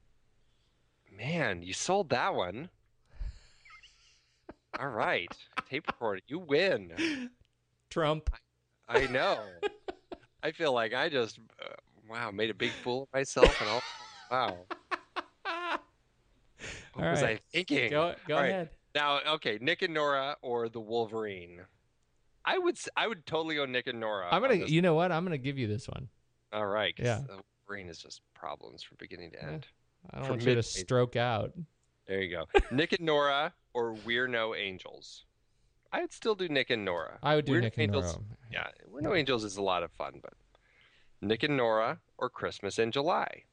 [1.12, 2.70] Man, you sold that one.
[4.80, 5.32] All right,
[5.70, 6.92] tape recorder, you win.
[7.90, 8.30] Trump.
[8.88, 9.38] I know.
[10.44, 11.74] I feel like I just uh,
[12.10, 13.84] wow made a big fool of myself and all.
[14.30, 14.66] Wow.
[16.94, 17.38] What All was right.
[17.38, 17.90] I thinking?
[17.92, 18.50] Go go All right.
[18.50, 18.70] ahead.
[18.96, 21.62] Now, okay, Nick and Norah or the Wolverine.
[22.46, 24.30] I would I would totally go Nick and Norah.
[24.32, 24.56] I'm gonna.
[24.66, 25.12] You know what?
[25.12, 26.08] I'm gonna give you this one.
[26.52, 26.94] All right.
[26.98, 27.22] Yeah.
[27.28, 29.48] The Wolverine is just problems from beginning to Yeah.
[29.50, 29.68] end.
[30.12, 31.54] I don't From want you to stroke out.
[32.08, 32.46] There you go.
[32.72, 35.24] Nick and Norah or We're No Angels.
[35.94, 37.20] I would still do Nick and Norah.
[37.22, 38.26] I would do We're Nick and Angels, Norah.
[38.52, 40.34] Yeah, We're No Angels is a lot of fun, but
[41.22, 43.44] Nick and Norah or Christmas in July.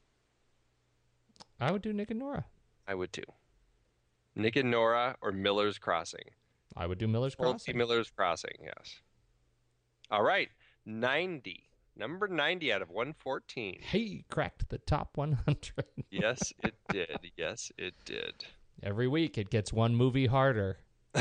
[1.59, 2.45] I would do Nick and Norah.
[2.87, 3.21] I would too.
[4.35, 6.31] Nick and Norah or Miller's Crossing.
[6.75, 7.77] I would do Miller's Crossing.
[7.77, 9.01] Miller's Crossing, yes.
[10.09, 10.49] All right,
[10.87, 11.69] 90.
[11.95, 13.79] Number 90 out of 114.
[13.79, 15.85] Hey, cracked the top 100.
[16.09, 17.31] Yes, it did.
[17.37, 18.43] Yes, it did.
[18.83, 20.79] Every week it gets one movie harder.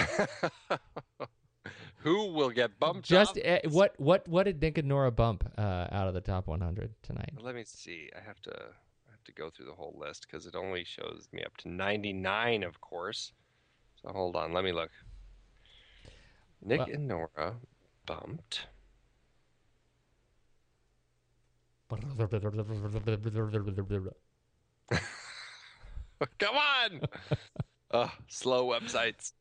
[1.99, 5.87] Who will get bumped Just eh, what what what did Nick and Norah bump uh,
[5.91, 7.33] out of the top 100 tonight?
[7.41, 8.11] Let me see.
[8.15, 11.29] I have to I have to go through the whole list because it only shows
[11.33, 13.33] me up to 99, of course.
[14.03, 14.91] So hold on, let me look.
[16.63, 17.55] Nick Well- and Norah
[18.05, 18.67] bumped.
[26.39, 27.01] Come on!
[27.91, 29.33] Ugh, slow websites.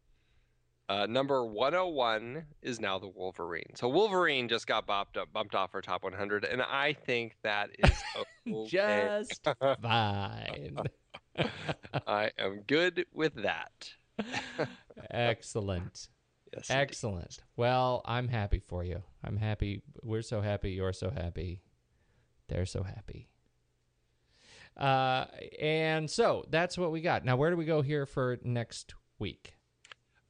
[0.89, 3.71] Uh, number 101 is now the Wolverine.
[3.76, 7.69] So Wolverine just got bumped up, bumped off our top 100, and I think that
[7.80, 7.91] is
[8.51, 9.24] okay.
[9.30, 9.47] Just
[9.82, 10.78] fine.
[12.05, 13.89] I am good with that.
[15.09, 16.09] Excellent.
[16.53, 16.82] Yes, indeed.
[16.82, 17.39] Excellent.
[17.55, 19.01] Well, I'm happy for you.
[19.24, 19.82] I'm happy.
[20.03, 20.71] We're so happy.
[20.71, 21.61] You're so happy.
[22.49, 23.30] They're so happy.
[24.78, 25.26] Uh,
[25.61, 27.24] and so that's what we got.
[27.26, 29.55] Now, where do we go here for next week?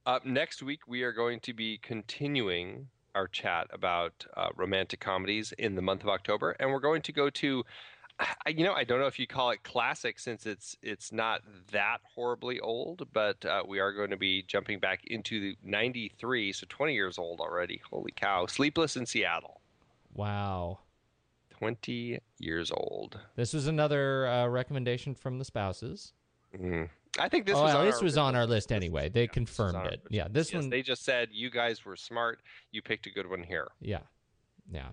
[0.06, 5.52] Up next week, we are going to be continuing our chat about uh, romantic comedies
[5.58, 7.64] in the month of October, and we're going to go to,
[8.20, 11.40] I- you know, I don't know if you call it classic since it's it's not
[11.72, 16.52] that horribly old, but uh, we are going to be jumping back into the '93,
[16.52, 17.80] so 20 years old already.
[17.90, 18.44] Holy cow!
[18.46, 19.60] Sleepless in Seattle,
[20.12, 20.80] Wow.
[21.64, 23.18] 20 years old.
[23.36, 26.12] This was another uh, recommendation from the spouses.
[26.54, 26.90] Mhm.
[27.18, 29.08] I think this oh, was on this our was on our list anyway.
[29.08, 30.02] They Yeah, confirmed it.
[30.10, 30.68] Yeah, this Yes, one.
[30.68, 32.42] They just said you guys were smart.
[32.70, 33.68] You picked a good one here.
[33.80, 34.00] Yeah.
[34.70, 34.90] Yeah.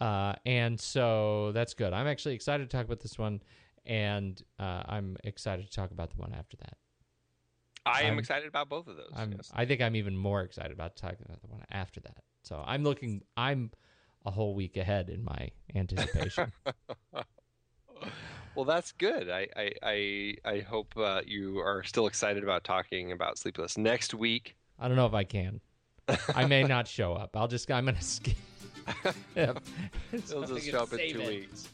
[0.00, 1.92] Uh, and so that's good.
[1.92, 3.42] I'm actually excited to talk about this one,
[3.84, 6.78] and uh, I'm excited to talk about the one after that.
[7.84, 9.12] I am I'm- excited about both of those.
[9.14, 9.52] Yes.
[9.54, 12.22] I think I'm even more excited about talking about the one after that.
[12.44, 13.22] So I'm looking.
[13.36, 13.72] I'm
[14.24, 16.52] a whole week ahead in my anticipation.
[18.54, 19.30] Well, that's good.
[19.30, 24.12] I I I, I hope uh, you are still excited about talking about Sleepless next
[24.12, 24.56] week.
[24.78, 25.60] I don't know if I can.
[26.34, 27.34] I may not show up.
[27.34, 27.70] I'll just.
[27.70, 28.36] I'm gonna skip.
[29.36, 29.62] Yep.
[30.26, 31.68] So It'll just show up in two it weeks.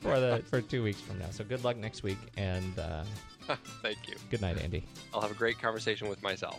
[0.00, 1.28] for the for two weeks from now.
[1.30, 3.04] So good luck next week, and uh,
[3.82, 4.14] Thank you.
[4.30, 4.84] good night, Andy.
[5.12, 6.58] I'll have a great conversation with myself.